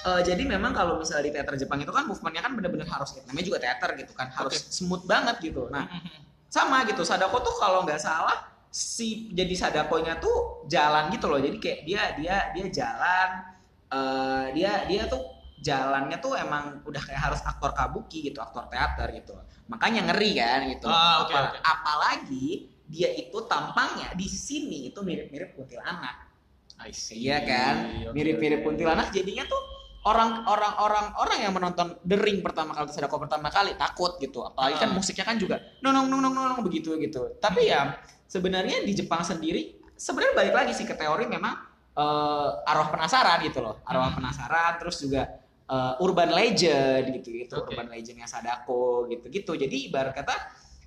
eh, 0.00 0.20
jadi 0.22 0.42
memang 0.44 0.70
kalau 0.70 0.96
misalnya 0.96 1.26
di 1.26 1.32
teater 1.34 1.54
Jepang 1.54 1.78
itu 1.78 1.90
kan 1.90 2.04
movementnya 2.04 2.42
kan 2.42 2.52
bener-bener 2.54 2.86
harus 2.86 3.18
namanya 3.20 3.44
juga 3.44 3.58
teater 3.58 3.90
gitu 3.96 4.12
kan 4.12 4.30
harus 4.30 4.54
Oke. 4.56 4.70
smooth 4.70 5.04
banget 5.04 5.36
gitu 5.42 5.66
nah 5.68 5.84
Hmm. 5.84 6.22
sama 6.46 6.82
gitu 6.84 7.02
Sadako 7.02 7.42
tuh 7.42 7.54
kalau 7.56 7.82
nggak 7.82 7.98
salah 7.98 8.38
si 8.66 9.28
jadi 9.30 9.50
Sadakonya 9.52 10.18
tuh 10.18 10.62
jalan 10.66 11.10
gitu 11.10 11.26
loh 11.26 11.38
jadi 11.38 11.58
kayak 11.58 11.80
dia 11.82 12.02
dia 12.14 12.36
dia 12.50 12.66
jalan 12.70 13.28
eh, 13.88 14.44
dia 14.54 14.72
dia 14.86 15.02
tuh 15.04 15.22
jalannya 15.60 16.16
tuh 16.16 16.38
emang 16.38 16.80
udah 16.86 17.02
kayak 17.02 17.20
harus 17.20 17.40
aktor 17.42 17.70
kabuki 17.70 18.24
gitu 18.24 18.40
aktor 18.40 18.70
teater 18.70 19.10
gitu 19.12 19.34
makanya 19.66 20.06
ngeri 20.08 20.30
kan 20.34 20.60
gitu 20.70 20.86
Ah, 20.86 21.26
oke, 21.26 21.34
Apa- 21.34 21.50
oke. 21.50 21.58
apalagi 21.60 22.46
dia 22.86 23.10
itu 23.12 23.38
tampangnya 23.44 24.10
di 24.14 24.26
sini 24.26 24.90
itu 24.90 24.98
mirip-mirip 24.98 25.54
kuntilanak. 25.54 26.29
Iya 27.12 27.38
kan? 27.42 27.74
Mirip-mirip 28.12 28.60
oke. 28.60 28.66
kuntilanak. 28.72 29.12
Jadinya 29.12 29.44
tuh 29.44 29.60
orang 30.00 30.48
orang 30.48 30.74
orang 30.80 31.06
orang 31.20 31.38
yang 31.44 31.52
menonton 31.52 31.92
The 32.00 32.16
Ring 32.16 32.40
pertama 32.40 32.72
kali 32.72 32.88
Sadako 32.88 33.20
pertama 33.20 33.52
kali 33.52 33.76
takut 33.76 34.16
gitu. 34.16 34.40
Apalagi 34.40 34.80
kan 34.80 34.88
Ah. 34.88 34.96
musiknya 34.96 35.24
kan 35.28 35.36
juga 35.36 35.60
nong 35.84 36.08
nong 36.08 36.20
nong 36.24 36.34
nong 36.34 36.62
begitu 36.64 36.96
gitu. 36.96 37.36
Tapi 37.36 37.68
ya 37.68 38.00
sebenarnya 38.24 38.80
di 38.80 38.96
Jepang 38.96 39.20
sendiri 39.20 39.76
sebenarnya 39.92 40.32
balik 40.32 40.54
lagi 40.56 40.72
sih 40.72 40.88
ke 40.88 40.96
teori 40.96 41.28
memang 41.28 41.52
eh, 41.90 42.48
arwah 42.70 42.88
penasaran 42.88 43.44
gitu 43.44 43.60
loh. 43.60 43.82
Arwah 43.84 44.08
Hmm. 44.08 44.22
penasaran 44.22 44.72
terus 44.80 45.02
juga 45.02 45.36
eh, 45.70 45.94
urban 46.00 46.32
legend 46.32 47.12
gitu 47.20 47.28
gitu. 47.34 47.54
Oke. 47.60 47.74
urban 47.76 47.92
legendnya 47.92 48.24
Sadako 48.24 49.04
gitu 49.06 49.28
gitu 49.28 49.52
jadi 49.54 49.76
ibarat 49.86 50.16
kata 50.16 50.32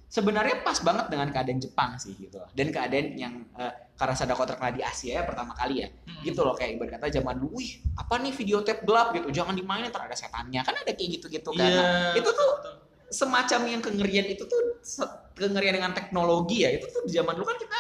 sebenarnya 0.08 0.62
pas 0.62 0.78
banget 0.80 1.10
dengan 1.10 1.30
keadaan 1.30 1.58
Jepang 1.58 1.98
sih 1.98 2.18
gitu. 2.18 2.42
Dan 2.54 2.70
keadaan 2.70 3.14
yang 3.14 3.34
eh, 3.58 3.74
karena 4.04 4.20
Sadako 4.20 4.44
terkenal 4.44 4.76
di 4.76 4.84
Asia 4.84 5.12
ya 5.16 5.24
pertama 5.24 5.56
kali 5.56 5.80
ya. 5.80 5.88
Hmm. 5.88 6.20
gitu 6.28 6.44
loh 6.44 6.52
kayak 6.60 6.76
ibarat 6.76 7.00
kata 7.00 7.08
zaman 7.24 7.40
dulu 7.40 7.56
wih 7.56 7.80
apa 7.96 8.20
nih 8.20 8.36
videotape 8.36 8.84
gelap? 8.84 9.16
Gitu. 9.16 9.32
Jangan 9.32 9.56
dimainin 9.56 9.88
ntar 9.88 10.04
ada 10.12 10.16
setannya. 10.20 10.60
Kan 10.60 10.76
ada 10.76 10.92
kayak 10.92 11.10
gitu-gitu 11.20 11.56
kan. 11.56 11.64
Iya. 11.64 11.80
Nah, 11.80 12.12
itu 12.20 12.30
tuh 12.36 12.52
semacam 13.08 13.60
yang 13.72 13.80
kengerian 13.80 14.28
itu 14.28 14.44
tuh 14.44 14.60
kengerian 15.40 15.80
dengan 15.80 15.96
teknologi 15.96 16.68
ya. 16.68 16.76
Itu 16.76 16.92
tuh 16.92 17.08
di 17.08 17.16
zaman 17.16 17.32
dulu 17.40 17.48
kan 17.48 17.56
kita 17.64 17.80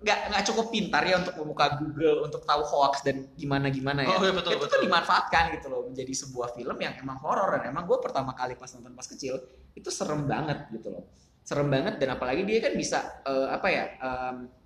nggak 0.00 0.18
nggak 0.32 0.44
cukup 0.48 0.66
pintar 0.72 1.04
ya 1.04 1.20
untuk 1.20 1.36
membuka 1.36 1.76
Google 1.76 2.24
untuk 2.24 2.40
tahu 2.48 2.64
hoax 2.64 3.04
dan 3.04 3.28
gimana 3.36 3.68
gimana 3.68 4.00
ya. 4.00 4.16
Oh, 4.16 4.24
iya, 4.24 4.32
betul, 4.32 4.56
itu 4.56 4.64
betul. 4.64 4.80
tuh 4.80 4.80
dimanfaatkan 4.88 5.44
gitu 5.60 5.68
loh 5.68 5.84
menjadi 5.84 6.12
sebuah 6.24 6.56
film 6.56 6.76
yang 6.80 6.96
emang 7.04 7.20
horor. 7.20 7.52
Dan 7.60 7.68
emang 7.68 7.84
gue 7.84 8.00
pertama 8.00 8.32
kali 8.32 8.56
pas 8.56 8.72
nonton 8.72 8.96
pas 8.96 9.04
kecil 9.04 9.36
itu 9.76 9.92
serem 9.92 10.24
banget 10.24 10.72
gitu 10.72 10.88
loh. 10.88 11.04
Serem 11.44 11.68
banget 11.68 12.00
dan 12.00 12.16
apalagi 12.16 12.48
dia 12.48 12.64
kan 12.64 12.72
bisa 12.72 13.20
eh, 13.28 13.48
apa 13.52 13.68
ya 13.68 13.84
em, 14.00 14.59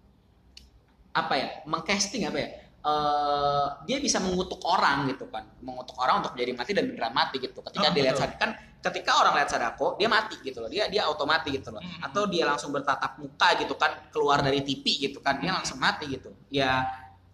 apa 1.14 1.32
ya 1.38 1.46
mengcasting 1.64 2.26
apa 2.26 2.38
ya 2.38 2.48
eh, 2.84 3.66
dia 3.86 3.98
bisa 4.02 4.18
mengutuk 4.18 4.60
orang 4.66 5.06
gitu 5.08 5.30
kan 5.30 5.46
mengutuk 5.62 5.94
orang 5.96 6.20
untuk 6.20 6.34
jadi 6.34 6.52
mati 6.52 6.74
dan 6.74 6.90
beneran 6.90 7.14
mati 7.14 7.38
gitu 7.38 7.62
ketika 7.62 7.88
Oh, 7.88 7.94
dia 7.94 8.02
lihat 8.10 8.18
betul. 8.18 8.34
kan 8.36 8.50
ketika 8.84 9.10
orang 9.16 9.32
lihat 9.40 9.48
sadako 9.48 9.96
dia 9.96 10.10
mati 10.10 10.36
gitu 10.42 10.58
loh 10.60 10.68
dia 10.68 10.90
dia 10.90 11.06
otomatis 11.08 11.48
gitu 11.48 11.70
loh 11.72 11.80
Hmm. 11.80 12.04
atau 12.04 12.26
dia 12.28 12.44
langsung 12.44 12.74
bertatap 12.74 13.16
muka 13.16 13.48
gitu 13.56 13.74
kan 13.78 14.10
keluar 14.12 14.42
dari 14.42 14.60
TV 14.60 14.84
gitu 15.08 15.22
kan 15.22 15.38
dia 15.40 15.54
Hmm. 15.54 15.62
langsung 15.62 15.78
mati 15.80 16.04
gitu 16.10 16.34
ya 16.50 16.84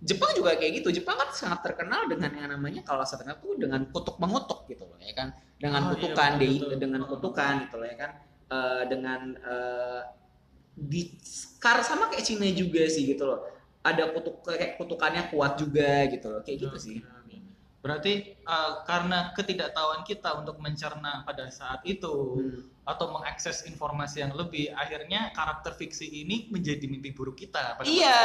Jepang 0.01 0.33
juga 0.33 0.57
kayak 0.57 0.81
gitu 0.81 0.89
Jepang 0.97 1.17
kan 1.21 1.29
sangat 1.33 1.61
terkenal 1.61 2.09
dengan 2.09 2.33
yang 2.33 2.49
namanya 2.49 2.81
kalau 2.81 3.05
saya 3.05 3.21
terkenal 3.21 3.37
tuh 3.43 3.53
dengan 3.61 3.85
kutuk 3.93 4.17
mengutuk 4.17 4.65
gitu 4.69 4.89
loh 4.89 4.97
ya 4.97 5.13
kan 5.13 5.29
dengan 5.61 5.83
Oh, 5.85 5.93
iya, 5.93 5.93
kutukan 5.93 6.31
betul, 6.37 6.41
dei- 6.41 6.61
betul. 6.63 6.79
dengan 6.81 7.01
Oh. 7.05 7.09
kutukan 7.17 7.53
gitu 7.65 7.77
loh 7.81 7.89
ya 7.89 7.97
kan 7.97 8.13
Eh, 8.51 8.83
dengan 8.91 9.21
eh, 9.47 10.03
di 10.75 11.15
sama 11.63 12.11
kayak 12.11 12.25
Cina 12.27 12.51
juga 12.51 12.83
sih 12.91 13.07
gitu 13.07 13.23
loh 13.23 13.60
ada 13.81 14.13
kutuk 14.13 14.45
kayak 14.45 14.77
kutukannya 14.77 15.33
kuat 15.33 15.57
juga 15.57 16.05
gitu 16.13 16.27
loh 16.29 16.41
kayak 16.45 16.59
gitu 16.69 16.77
sih. 16.77 16.99
Berarti 17.81 18.37
uh, 18.45 18.85
karena 18.85 19.33
ketidaktahuan 19.33 20.05
kita 20.05 20.37
untuk 20.37 20.61
mencerna 20.61 21.25
pada 21.25 21.49
saat 21.49 21.81
itu 21.89 22.13
Hmm. 22.37 22.61
atau 22.85 23.09
mengakses 23.15 23.65
informasi 23.65 24.21
yang 24.21 24.37
lebih, 24.37 24.69
akhirnya 24.75 25.33
karakter 25.33 25.73
fiksi 25.79 26.11
ini 26.11 26.51
menjadi 26.53 26.85
mimpi 26.91 27.15
buruk 27.17 27.41
kita. 27.41 27.79
pada 27.81 27.87
Iya, 27.89 28.21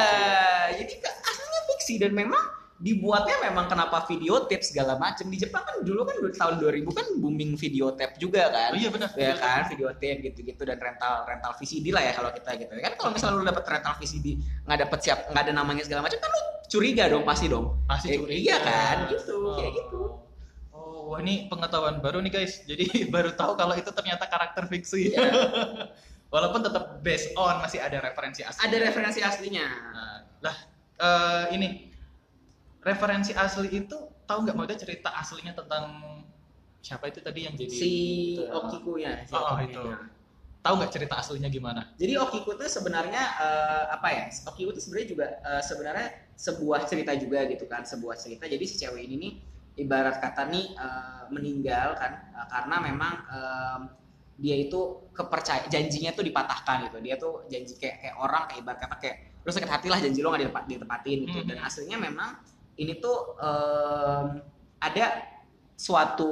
jadi 0.76 0.94
aslinya 1.06 1.62
fiksi 1.72 2.02
dan 2.02 2.12
memang 2.12 2.65
dibuatnya 2.76 3.40
memang 3.42 3.66
kenapa 3.66 4.04
videotape 4.04 4.60
segala 4.60 4.96
macam 4.96 5.24
di 5.26 5.40
Jepang 5.40 5.64
kan 5.64 5.80
dulu 5.80 6.04
kan 6.04 6.20
tahun 6.28 6.60
2000 6.60 6.84
kan 6.92 7.08
booming 7.18 7.56
videotape 7.56 8.16
juga 8.16 8.52
kan. 8.52 8.72
Oh 8.72 8.78
iya 8.78 8.90
benar. 8.90 9.10
ya 9.16 9.32
kan 9.34 9.64
videotape 9.66 10.20
gitu-gitu 10.22 10.60
dan 10.62 10.76
rental 10.76 11.24
rental 11.24 11.56
VCD 11.56 11.90
lah 11.90 12.04
ya 12.04 12.12
kalau 12.12 12.30
kita 12.30 12.52
gitu 12.54 12.72
kan 12.76 12.94
kalau 12.94 13.12
misalnya 13.12 13.36
lu 13.38 13.46
dapat 13.46 13.64
rental 13.66 13.96
VCD 13.96 14.28
nggak 14.62 14.80
dapat 14.82 15.00
siap 15.02 15.20
nggak 15.32 15.44
ada 15.44 15.54
namanya 15.54 15.82
segala 15.82 16.04
macam 16.04 16.20
kan 16.20 16.30
lu 16.30 16.42
curiga 16.66 17.04
dong 17.08 17.24
pasti 17.24 17.46
dong 17.48 17.66
Pasti 17.86 18.08
Eh, 18.10 18.18
curiga. 18.18 18.36
iya 18.36 18.58
kan, 18.60 18.98
gitu, 19.08 19.38
kayak 19.56 19.72
Oh. 19.72 19.78
gitu. 19.78 20.02
Oh, 20.70 21.02
wah 21.08 21.20
ini 21.20 21.46
pengetahuan 21.46 22.04
baru 22.04 22.20
nih 22.20 22.34
guys. 22.34 22.60
Jadi 22.62 22.86
baru 23.14 23.32
tahu 23.32 23.56
kalau 23.56 23.72
itu 23.74 23.88
ternyata 23.88 24.26
karakter 24.26 24.68
fiksi. 24.68 25.10
Iya. 25.10 25.24
Walaupun 26.34 26.60
tetap 26.60 27.00
based 27.00 27.32
on 27.34 27.64
masih 27.64 27.80
ada 27.80 28.04
referensi 28.04 28.44
asli. 28.44 28.60
ada 28.60 28.76
referensi 28.82 29.20
aslinya 29.22 29.64
Nah, 29.64 30.18
lah 30.44 30.56
eh, 30.98 31.44
ini 31.56 31.68
referensi 32.86 33.34
asli 33.34 33.68
itu 33.74 33.98
tahu 34.30 34.46
nggak 34.46 34.56
mau 34.56 34.66
ada 34.70 34.78
cerita 34.78 35.10
aslinya 35.18 35.58
tentang 35.58 35.86
siapa 36.86 37.10
itu 37.10 37.18
tadi 37.18 37.50
yang 37.50 37.58
jadi 37.58 37.74
si 37.74 37.92
itu, 38.38 38.46
Okiku 38.46 39.02
ya 39.02 39.26
si 39.26 39.34
Oh, 39.34 39.58
Okiku-nya. 39.58 39.74
itu. 39.74 40.14
tahu 40.66 40.82
nggak 40.82 40.94
cerita 40.98 41.14
aslinya 41.22 41.50
gimana? 41.50 41.82
Jadi 41.98 42.14
Okiku 42.18 42.58
itu 42.58 42.66
sebenarnya 42.70 43.22
eh, 43.42 43.84
apa 43.90 44.08
ya? 44.14 44.24
Okiku 44.50 44.70
itu 44.74 44.82
sebenarnya 44.86 45.08
juga 45.10 45.26
eh, 45.42 45.62
sebenarnya 45.66 46.08
sebuah 46.38 46.82
cerita 46.90 47.14
juga 47.18 47.46
gitu 47.50 47.66
kan, 47.70 47.82
sebuah 47.86 48.18
cerita. 48.18 48.46
Jadi 48.50 48.66
si 48.66 48.76
cewek 48.82 49.02
ini 49.02 49.16
nih 49.18 49.34
ibarat 49.82 50.18
kata 50.22 50.46
nih 50.50 50.74
eh, 50.78 51.24
meninggal 51.34 51.98
kan 51.98 52.12
eh, 52.34 52.48
karena 52.50 52.76
memang 52.82 53.14
em, 53.30 53.82
dia 54.42 54.58
itu 54.58 55.10
kepercaya 55.14 55.66
janjinya 55.70 56.14
tuh 56.18 56.26
dipatahkan 56.26 56.90
gitu. 56.90 56.98
Dia 57.02 57.16
tuh 57.18 57.46
janji 57.50 57.74
kayak 57.78 57.98
kayak 58.02 58.16
orang 58.18 58.44
kayak 58.50 58.60
ibarat 58.66 58.80
kata 58.82 58.96
kayak 59.02 59.18
lu 59.46 59.50
sakit 59.54 59.70
hati 59.70 59.88
lah 59.94 60.02
janji 60.02 60.20
lo 60.26 60.34
nggak 60.34 60.50
ditepat, 60.50 60.64
ditepatin 60.66 61.18
gitu. 61.30 61.40
Mhm. 61.46 61.48
Dan 61.50 61.58
aslinya 61.62 61.98
memang 62.02 62.30
ini 62.76 63.00
tuh 63.00 63.36
em, 63.40 64.26
ada 64.80 65.06
suatu 65.76 66.32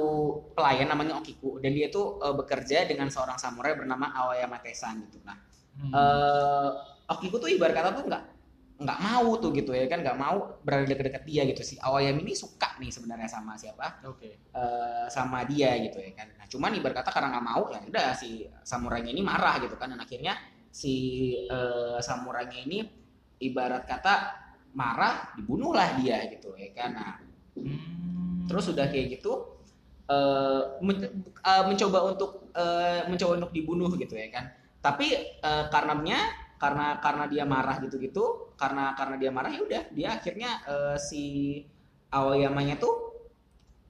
pelayan 0.56 0.88
namanya 0.88 1.20
Okiku 1.20 1.60
dan 1.60 1.76
dia 1.76 1.92
tuh 1.92 2.16
eh, 2.24 2.32
bekerja 2.32 2.88
dengan 2.88 3.12
seorang 3.12 3.36
samurai 3.36 3.76
bernama 3.76 4.08
Aoyama 4.12 4.58
Tesan 4.60 5.04
gitu. 5.08 5.20
Nah, 5.24 5.36
Hmm. 5.74 5.90
eh 5.90 6.70
Okiku 7.10 7.42
tuh 7.42 7.50
ibarat 7.50 7.74
kata 7.74 7.98
tuh 7.98 8.06
nggak 8.06 8.24
nggak 8.74 8.98
mau 9.02 9.38
tuh 9.42 9.50
gitu 9.54 9.70
ya 9.74 9.86
kan 9.90 10.02
nggak 10.06 10.18
mau 10.18 10.54
berada 10.62 10.86
dekat-dekat 10.86 11.22
dia 11.26 11.42
gitu 11.50 11.62
si 11.66 11.74
Aoyama 11.82 12.22
ini 12.22 12.30
suka 12.34 12.78
nih 12.78 12.90
sebenarnya 12.94 13.26
sama 13.26 13.58
siapa 13.58 13.98
Oke. 14.06 14.38
Eh, 14.54 15.06
sama 15.10 15.42
dia 15.46 15.74
gitu 15.82 15.98
ya 15.98 16.14
kan 16.14 16.30
nah 16.38 16.46
cuman 16.46 16.78
ibarat 16.78 17.02
kata 17.02 17.10
karena 17.10 17.28
nggak 17.34 17.46
mau 17.46 17.62
ya 17.74 17.78
udah 17.86 18.14
si 18.14 18.46
samurainya 18.62 19.10
ini 19.14 19.22
marah 19.22 19.58
gitu 19.62 19.74
kan 19.74 19.90
dan 19.90 19.98
akhirnya 19.98 20.38
si 20.70 20.94
eh, 21.46 21.98
samurainya 21.98 22.58
ini 22.66 22.78
ibarat 23.42 23.82
kata 23.86 24.14
marah 24.74 25.32
dibunuhlah 25.34 25.96
dia 25.98 26.26
gitu 26.28 26.52
ya 26.54 26.70
kan 26.74 26.90
nah 26.92 27.12
Hmm. 27.54 28.50
terus 28.50 28.66
udah 28.66 28.90
kayak 28.90 29.14
gitu 29.14 29.62
eh, 30.04 30.62
men- 30.82 31.22
eh, 31.22 31.64
mencoba 31.64 32.10
untuk 32.10 32.50
eh, 32.50 33.06
mencoba 33.06 33.38
untuk 33.38 33.54
dibunuh 33.54 33.94
gitu 33.94 34.18
ya 34.18 34.26
kan 34.28 34.50
tapi 34.82 35.06
eh, 35.38 35.64
karenanya 35.70 36.18
karena 36.58 36.98
karena 36.98 37.24
dia 37.30 37.44
marah 37.46 37.78
gitu-gitu 37.78 38.54
karena 38.58 38.90
karena 38.92 39.14
dia 39.16 39.30
marah 39.30 39.54
ya 39.54 39.62
udah 39.62 39.82
dia 39.94 40.08
akhirnya 40.18 40.50
eh, 40.66 40.96
si 40.98 41.22
Aoyamanya 42.10 42.74
tuh 42.76 42.94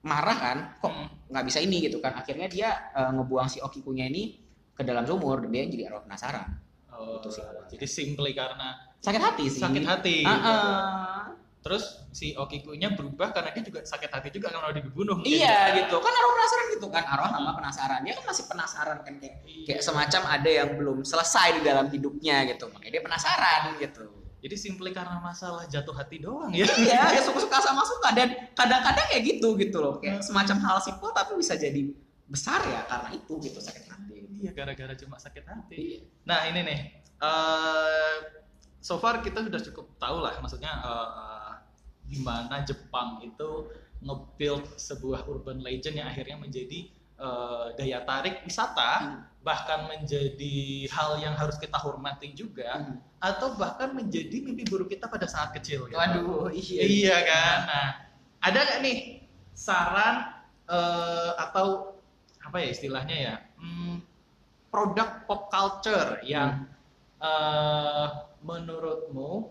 marah 0.05 0.37
kan 0.37 0.57
kok 0.77 0.93
Hmm. 0.93 1.09
nggak 1.25 1.45
bisa 1.49 1.57
ini 1.59 1.89
gitu 1.89 1.97
kan 1.97 2.13
akhirnya 2.13 2.45
dia 2.45 2.69
eh, 2.93 3.11
ngebuang 3.11 3.49
si 3.49 3.57
Okikunya 3.59 4.05
ini 4.05 4.37
ke 4.71 4.85
dalam 4.85 5.01
sumur 5.03 5.41
dan 5.41 5.49
dia 5.49 5.65
jadi 5.65 5.89
arwah 5.89 6.05
penasaran 6.05 6.61
Oh, 6.95 7.19
Itu 7.19 7.27
sih 7.27 7.43
awalnya. 7.43 7.67
jadi 7.67 7.87
simply 7.89 8.31
karena 8.31 8.84
sakit 9.05 9.21
hati 9.21 9.43
sih 9.47 9.61
sakit 9.61 9.83
hati. 9.85 10.17
Ah, 10.25 10.33
ah. 10.33 11.21
Terus 11.61 11.81
si 12.13 12.37
Okikunya 12.37 12.93
berubah 12.93 13.33
karena 13.33 13.49
dia 13.49 13.65
juga 13.65 13.81
sakit 13.81 14.09
hati 14.13 14.29
juga 14.29 14.53
udah 14.53 14.69
dibunuh. 14.69 15.17
iya 15.25 15.73
gitu 15.73 15.97
kan 15.97 16.13
arwah 16.13 16.33
penasaran 16.37 16.65
gitu 16.77 16.87
kan 16.93 17.03
arwah 17.09 17.29
sama 17.33 17.51
penasaran 17.57 17.99
dia 18.05 18.13
kan 18.13 18.25
masih 18.29 18.45
penasaran 18.45 18.97
kan 19.01 19.13
kayak 19.17 19.35
Iya. 19.43 19.65
kayak 19.65 19.81
semacam 19.81 20.21
ada 20.29 20.49
yang 20.49 20.69
belum 20.77 20.97
selesai 21.01 21.57
di 21.57 21.61
dalam 21.65 21.89
hidupnya 21.89 22.45
gitu 22.45 22.69
makanya 22.69 22.93
dia 22.97 23.03
penasaran 23.03 23.61
gitu 23.81 24.05
Jadi 24.45 24.55
simply 24.61 24.93
karena 24.93 25.17
masalah 25.17 25.65
jatuh 25.65 25.97
hati 25.97 26.21
doang 26.21 26.53
ya. 26.53 26.69
iya 26.77 27.01
ya 27.17 27.21
suka-suka 27.25 27.57
sama 27.57 27.81
suka 27.81 28.13
dan 28.13 28.29
kadang-kadang 28.53 29.05
kayak 29.09 29.23
gitu 29.25 29.57
gitu 29.57 29.81
loh 29.81 29.97
kayak 29.97 30.21
semacam 30.21 30.61
hal 30.61 30.77
simpel 30.77 31.09
tapi 31.17 31.33
bisa 31.33 31.57
jadi 31.57 31.81
besar 32.29 32.61
ya 32.61 32.85
karena 32.85 33.09
itu 33.09 33.33
gitu 33.41 33.57
sakit 33.57 33.85
hati 33.89 34.17
Iya 34.35 34.51
gara-gara 34.53 34.93
cuma 34.93 35.17
sakit 35.17 35.41
hati. 35.41 35.77
Iya. 35.97 35.99
Nah 36.29 36.45
ini 36.45 36.61
nih, 36.61 36.79
eh 37.17 38.15
so 38.85 39.01
far 39.01 39.25
kita 39.25 39.41
sudah 39.41 39.57
cukup 39.65 39.89
tahu 39.97 40.21
lah, 40.21 40.37
maksudnya 40.37 40.69
eh, 40.85 41.49
gimana 42.05 42.61
Jepang 42.61 43.17
itu 43.25 43.65
nge-build 44.05 44.77
sebuah 44.77 45.25
urban 45.25 45.57
legend 45.65 45.97
yang 45.97 46.05
akhirnya 46.05 46.37
menjadi 46.37 46.93
eh, 47.15 47.65
daya 47.79 48.03
tarik 48.05 48.43
wisata, 48.45 48.91
Hmm. 49.01 49.19
bahkan 49.39 49.87
menjadi 49.87 50.55
hal 50.91 51.15
yang 51.17 51.33
harus 51.33 51.55
kita 51.57 51.79
hormati 51.79 52.35
juga, 52.35 52.75
Hmm. 52.77 52.99
atau 53.17 53.55
bahkan 53.57 53.95
menjadi 53.95 54.43
mimpi 54.45 54.67
buruk 54.67 54.91
kita 54.93 55.07
pada 55.09 55.25
saat 55.25 55.49
kecil. 55.55 55.87
Gitu. 55.89 55.95
waduh 55.97 56.51
iya 56.53 56.81
Iya 56.85 57.17
kan. 57.25 57.57
Nah, 57.71 57.87
ada 58.43 58.59
nggak 58.61 58.79
nih 58.85 58.97
saran 59.55 60.15
eh, 60.67 61.31
atau 61.39 61.97
apa 62.43 62.57
ya 62.61 62.67
istilahnya 62.69 63.15
ya? 63.17 63.35
Hmm, 63.57 64.03
produk 64.69 65.23
pop 65.25 65.47
culture 65.49 66.19
yang 66.21 66.67
eh, 67.17 68.05
menurutmu 68.45 69.49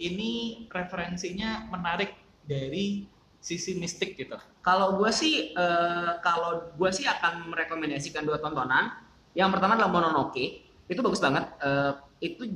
ini 0.00 0.64
referensinya 0.72 1.68
menarik 1.68 2.16
dari 2.44 3.04
sisi 3.36 3.76
mistik 3.76 4.16
gitu. 4.16 4.34
Kalau 4.64 4.98
gue 4.98 5.12
sih, 5.12 5.52
eh, 5.54 6.12
kalau 6.24 6.74
gue 6.74 6.90
sih 6.90 7.06
akan 7.06 7.52
merekomendasikan 7.52 8.26
dua 8.26 8.40
tontonan. 8.42 8.90
Yang 9.36 9.50
pertama 9.54 9.76
adalah 9.76 9.92
Mononoke, 9.92 10.64
itu 10.88 11.00
bagus 11.04 11.20
banget. 11.20 11.44
Eh, 11.60 11.92
itu 12.16 12.48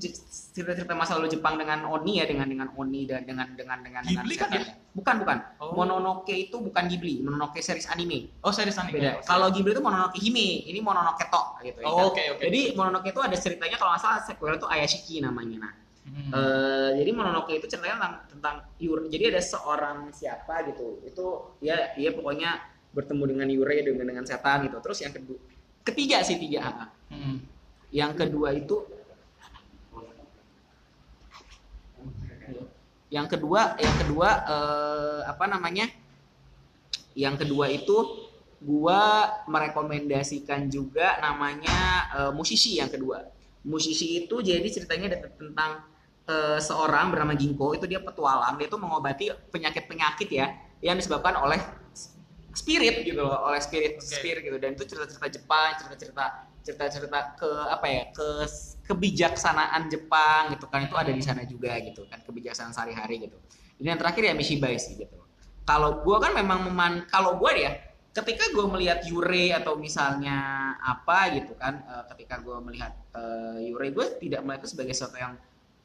cerita-cerita 0.57 0.97
masa 0.97 1.21
lalu 1.21 1.37
Jepang 1.37 1.61
dengan 1.61 1.85
Oni 1.85 2.17
ya, 2.17 2.25
dengan 2.25 2.49
dengan 2.49 2.69
Oni 2.81 3.05
dan 3.05 3.29
dengan 3.29 3.53
dengan 3.53 3.85
dengan 3.85 4.01
dengan 4.01 4.25
Ghibli 4.25 4.35
kan 4.41 4.49
setan. 4.57 4.73
Bukan 4.91 5.15
bukan. 5.21 5.39
Oh. 5.61 5.77
Mononoke 5.77 6.33
itu 6.33 6.57
bukan 6.57 6.89
Ghibli, 6.89 7.21
Mononoke 7.21 7.61
series 7.61 7.85
anime. 7.93 8.33
Oh, 8.41 8.51
series 8.51 8.81
anime. 8.81 8.97
Beda. 8.97 9.21
Oke. 9.21 9.29
Kalau 9.29 9.53
Ghibli 9.53 9.77
itu 9.77 9.83
Mononoke 9.85 10.17
Hime, 10.17 10.49
ini 10.65 10.81
Mononoke 10.81 11.29
To 11.29 11.61
gitu. 11.61 11.79
ya 11.85 11.87
Oh, 11.87 11.97
kan. 11.97 12.05
oke, 12.09 12.23
oke. 12.37 12.43
Jadi 12.49 12.61
Mononoke 12.73 13.09
itu 13.13 13.21
ada 13.21 13.37
ceritanya 13.37 13.77
kalau 13.77 13.91
nggak 13.93 14.03
salah 14.03 14.21
sequel 14.25 14.57
itu 14.57 14.67
Ayashiki 14.67 15.21
namanya. 15.21 15.59
Nah, 15.69 15.73
Hmm. 16.01 16.33
Eh, 16.33 16.91
jadi 17.05 17.11
Mononoke 17.13 17.53
itu 17.55 17.69
ceritanya 17.71 18.01
tentang, 18.01 18.15
tentang 18.33 18.57
Yure. 18.83 19.07
Jadi 19.13 19.31
ada 19.31 19.39
seorang 19.45 20.11
siapa 20.11 20.65
gitu. 20.67 20.99
Itu 21.07 21.55
ya 21.61 21.93
dia 21.95 22.11
pokoknya 22.17 22.57
bertemu 22.97 23.23
dengan 23.31 23.47
Yure 23.53 23.85
dengan 23.85 24.09
dengan 24.09 24.25
setan 24.27 24.65
gitu. 24.67 24.81
Terus 24.81 24.99
yang 25.07 25.13
kedua, 25.15 25.39
ketiga 25.87 26.25
sih 26.25 26.41
tiga. 26.41 26.89
Hmm. 27.13 27.45
Yang 27.95 28.13
kedua 28.27 28.49
itu 28.57 28.81
yang 33.11 33.27
kedua 33.27 33.75
yang 33.77 33.97
kedua 34.07 34.29
eh, 34.47 35.21
apa 35.27 35.45
namanya? 35.51 35.91
Yang 37.19 37.47
kedua 37.47 37.67
itu 37.67 38.31
gua 38.63 39.27
merekomendasikan 39.51 40.71
juga 40.71 41.19
namanya 41.19 42.09
eh, 42.15 42.33
musisi 42.33 42.79
yang 42.79 42.89
kedua. 42.89 43.27
Musisi 43.67 44.25
itu 44.25 44.41
jadi 44.41 44.65
ceritanya 44.65 45.19
ada 45.19 45.29
tentang 45.35 45.83
eh, 46.31 46.59
seorang 46.63 47.11
bernama 47.11 47.35
Ginko 47.35 47.75
itu 47.75 47.91
dia 47.91 47.99
petualang 47.99 48.57
dia 48.57 48.71
tuh 48.71 48.79
mengobati 48.79 49.35
penyakit-penyakit 49.51 50.29
ya 50.31 50.47
yang 50.81 50.97
disebabkan 50.97 51.37
oleh 51.37 51.61
spirit 52.55 53.07
gitu 53.07 53.23
loh 53.23 53.47
oleh 53.47 53.61
spirit 53.63 53.99
Oke. 53.99 54.07
spirit 54.07 54.43
gitu 54.43 54.59
dan 54.59 54.75
itu 54.75 54.85
cerita-cerita 54.87 55.29
Jepang 55.31 55.71
cerita-cerita 55.79 56.25
cerita-cerita 56.67 57.19
ke 57.39 57.51
apa 57.71 57.87
ya 57.87 58.03
ke 58.11 58.27
kebijaksanaan 58.91 59.87
Jepang 59.87 60.51
gitu 60.59 60.67
kan 60.67 60.83
itu 60.83 60.97
ada 60.99 61.15
di 61.15 61.23
sana 61.23 61.47
juga 61.47 61.79
gitu 61.79 62.11
kan 62.11 62.19
kebijaksanaan 62.27 62.75
sehari-hari 62.75 63.31
gitu. 63.31 63.39
Ini 63.79 63.95
yang 63.95 64.01
terakhir 64.03 64.23
ya 64.27 64.35
Mishibai 64.35 64.75
sih 64.83 64.99
gitu. 64.99 65.15
Kalau 65.63 66.03
gua 66.03 66.19
kan 66.19 66.35
memang 66.35 66.67
meman 66.67 67.07
kalau 67.07 67.39
gua 67.39 67.55
ya 67.55 67.91
ketika 68.11 68.51
gue 68.51 68.67
melihat 68.67 69.07
Yure 69.07 69.55
atau 69.55 69.79
misalnya 69.79 70.39
apa 70.83 71.31
gitu 71.39 71.55
kan 71.55 71.79
eh, 71.87 72.05
ketika 72.15 72.43
gue 72.43 72.59
melihat 72.59 72.93
eh, 73.15 73.71
Yure 73.71 73.89
gue 73.95 74.07
tidak 74.19 74.43
melihat 74.43 74.67
itu 74.67 74.69
sebagai 74.75 74.95
sesuatu 74.99 75.17
yang 75.19 75.39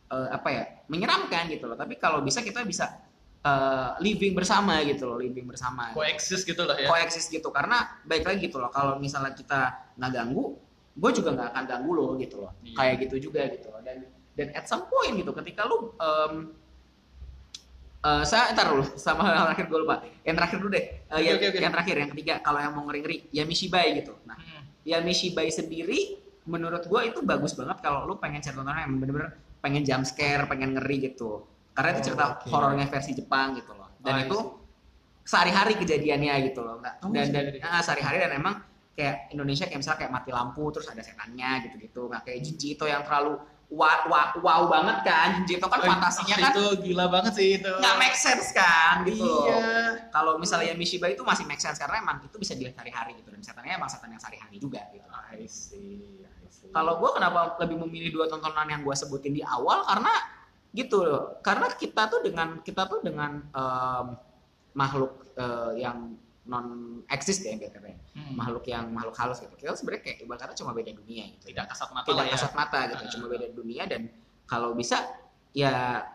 eh, 0.10 0.30
apa 0.34 0.50
ya 0.50 0.64
menyeramkan 0.90 1.54
gitu 1.54 1.70
loh. 1.70 1.78
Tapi 1.78 2.02
kalau 2.02 2.26
bisa 2.26 2.42
kita 2.42 2.66
bisa 2.66 2.98
eh, 3.46 3.90
living 4.02 4.34
bersama 4.34 4.82
gitu 4.82 5.06
loh 5.06 5.22
living 5.22 5.46
bersama. 5.46 5.94
Coexist 5.94 6.50
gitu 6.50 6.66
lah 6.66 6.82
ya. 6.82 6.90
coexist 6.90 7.30
gitu 7.30 7.54
karena 7.54 8.02
baik 8.10 8.26
lagi 8.26 8.50
gitu 8.50 8.58
loh. 8.58 8.74
Kalau 8.74 8.98
misalnya 8.98 9.38
kita 9.38 9.94
nggak 9.94 10.12
ganggu 10.12 10.58
gue 10.96 11.12
juga 11.12 11.30
nggak 11.32 11.48
akan 11.52 11.64
ganggu 11.66 11.92
lo 11.92 12.06
gitu 12.16 12.36
loh 12.40 12.52
Iya. 12.62 12.76
kayak 12.76 12.96
gitu 13.04 13.16
juga 13.26 13.42
gitu 13.48 13.68
loh 13.68 13.82
dan 13.82 13.98
dan 14.32 14.48
at 14.52 14.66
some 14.66 14.84
point 14.86 15.12
gitu 15.14 15.32
ketika 15.34 15.64
lu 15.64 15.92
em, 15.94 16.34
eh, 18.02 18.24
saya 18.24 18.52
ntar 18.52 18.68
dulu 18.70 18.84
sama 18.96 19.28
yang 19.30 19.46
terakhir 19.46 19.66
gue 19.66 19.80
lupa 19.82 19.96
yang 20.22 20.36
terakhir 20.36 20.58
dulu 20.58 20.72
deh 20.72 20.86
Eh, 21.06 21.14
Oke, 21.14 21.22
yang, 21.22 21.36
oke, 21.38 21.46
oke. 21.48 21.60
yang 21.60 21.74
terakhir 21.74 21.96
yang 21.98 22.10
ketiga 22.12 22.34
kalau 22.40 22.60
yang 22.60 22.72
mau 22.72 22.84
ngeri 22.86 23.00
ngeri 23.02 23.18
ya 23.30 23.44
Mishibai 23.44 23.88
gitu 23.96 24.14
nah 24.24 24.36
Hmm. 24.36 24.64
ya 24.84 24.98
Mishibai 25.00 25.50
sendiri 25.50 26.00
menurut 26.46 26.84
gue 26.84 27.02
itu 27.06 27.20
bagus 27.22 27.54
banget 27.54 27.78
kalau 27.80 28.06
lu 28.06 28.16
pengen 28.16 28.40
cari 28.40 28.54
tontonan 28.54 28.78
yang 28.80 28.92
bener-bener 28.96 29.30
pengen 29.60 29.82
jump 29.82 30.04
scare 30.04 30.46
pengen 30.46 30.74
ngeri 30.74 30.98
gitu 31.04 31.44
karena 31.74 31.90
itu 31.92 32.00
Oh, 32.00 32.06
cerita 32.06 32.26
oke. 32.36 32.48
horornya 32.48 32.86
versi 32.86 33.12
Jepang 33.12 33.54
gitu 33.54 33.72
loh 33.72 33.90
dan 34.00 34.14
Ah, 34.14 34.24
itu 34.24 34.38
iya. 34.38 34.54
sehari-hari 35.24 35.74
kejadiannya 35.76 36.34
gitu 36.46 36.62
loh 36.62 36.78
nggak 36.78 36.96
Oh, 37.02 37.10
dan 37.10 37.26
dan 37.26 37.44
sehari-hari. 37.50 37.60
ah, 37.66 37.82
sehari-hari 37.82 38.18
dan 38.22 38.32
emang 38.36 38.56
kayak 38.96 39.30
Indonesia 39.30 39.68
kayak 39.68 39.80
misalnya 39.84 40.00
kayak 40.08 40.14
mati 40.16 40.30
lampu 40.32 40.64
terus 40.72 40.88
ada 40.88 41.04
setannya 41.04 41.68
gitu-gitu. 41.68 42.08
Nggak 42.08 42.22
kayak 42.24 42.40
Jinji 42.42 42.68
itu 42.74 42.86
yang 42.88 43.04
terlalu 43.04 43.36
wow, 43.68 44.08
wow, 44.08 44.28
wow 44.40 44.62
banget 44.72 44.98
kan. 45.04 45.28
Jinji 45.44 45.60
itu 45.60 45.68
kan 45.68 45.80
Oh, 45.84 45.88
fantasinya 45.88 46.36
ah, 46.36 46.40
kan 46.40 46.52
itu 46.56 46.64
gila 46.82 47.06
banget 47.12 47.34
sih 47.36 47.50
itu. 47.60 47.72
nggak 47.76 47.96
make 48.00 48.16
sense 48.16 48.56
kan 48.56 49.04
gitu 49.04 49.20
Iya. 49.20 50.08
kalau 50.16 50.40
misalnya 50.40 50.72
Mishiba 50.74 51.12
itu 51.12 51.28
masih 51.28 51.44
make 51.44 51.60
sense 51.60 51.76
karena 51.76 52.00
emang 52.00 52.24
itu 52.24 52.40
bisa 52.40 52.56
dilihat 52.56 52.80
hari-hari 52.80 53.20
gitu. 53.20 53.30
Dan 53.30 53.44
setannya 53.44 53.76
emang 53.76 53.92
setan 53.92 54.10
yang 54.10 54.22
sehari-hari 54.24 54.58
juga 54.58 54.80
gitu. 54.96 55.04
I 55.36 55.44
see, 55.52 56.24
I 56.24 56.48
see. 56.48 56.72
kalau 56.72 56.96
gue 57.04 57.12
kenapa 57.12 57.60
lebih 57.60 57.84
memilih 57.84 58.16
dua 58.16 58.26
tontonan 58.32 58.72
yang 58.72 58.80
gue 58.80 58.96
sebutin 58.96 59.36
di 59.36 59.44
awal? 59.44 59.84
Karena 59.84 60.14
gitu 60.72 61.04
loh. 61.04 61.44
Karena 61.44 61.68
kita 61.72 62.08
tuh 62.08 62.24
dengan 62.24 62.64
kita 62.64 62.88
tuh 62.88 63.04
dengan 63.04 63.44
em, 63.52 64.08
makhluk 64.72 65.36
eh, 65.36 65.84
yang 65.84 66.16
non 66.46 66.66
eksis 67.10 67.42
ya. 67.42 67.58
Katanya 67.58 67.98
Hmm. 68.16 68.38
makhluk 68.38 68.64
yang 68.66 68.88
makhluk 68.90 69.18
halus 69.18 69.42
gitu. 69.42 69.54
Kita 69.58 69.76
sebenarnya 69.76 70.04
kayak 70.06 70.18
ibarat 70.24 70.42
kata 70.46 70.54
cuma 70.56 70.72
beda 70.72 70.92
dunia 70.94 71.26
gitu. 71.36 71.52
Tidak 71.52 71.66
kasat 71.68 71.90
mata 71.92 72.08
tidak 72.08 72.26
ya. 72.26 72.34
kasat 72.38 72.54
mata 72.54 72.80
gitu 72.88 73.04
Ah. 73.04 73.12
cuma 73.12 73.26
beda 73.28 73.48
dunia 73.52 73.84
dan 73.86 74.02
kalau 74.46 74.72
bisa 74.72 74.98
ya 75.52 76.06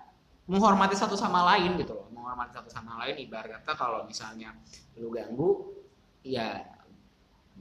menghormati 0.47 0.95
satu 0.95 1.15
sama 1.15 1.43
lain 1.55 1.77
gitu 1.77 1.93
loh. 1.93 2.07
Menghormati 2.15 2.55
satu 2.55 2.71
sama 2.71 3.03
lain 3.05 3.19
ibarat 3.21 3.63
kata 3.63 3.75
kalau 3.75 4.07
misalnya 4.07 4.55
lu 4.97 5.11
ganggu 5.11 5.77
ya 6.23 6.63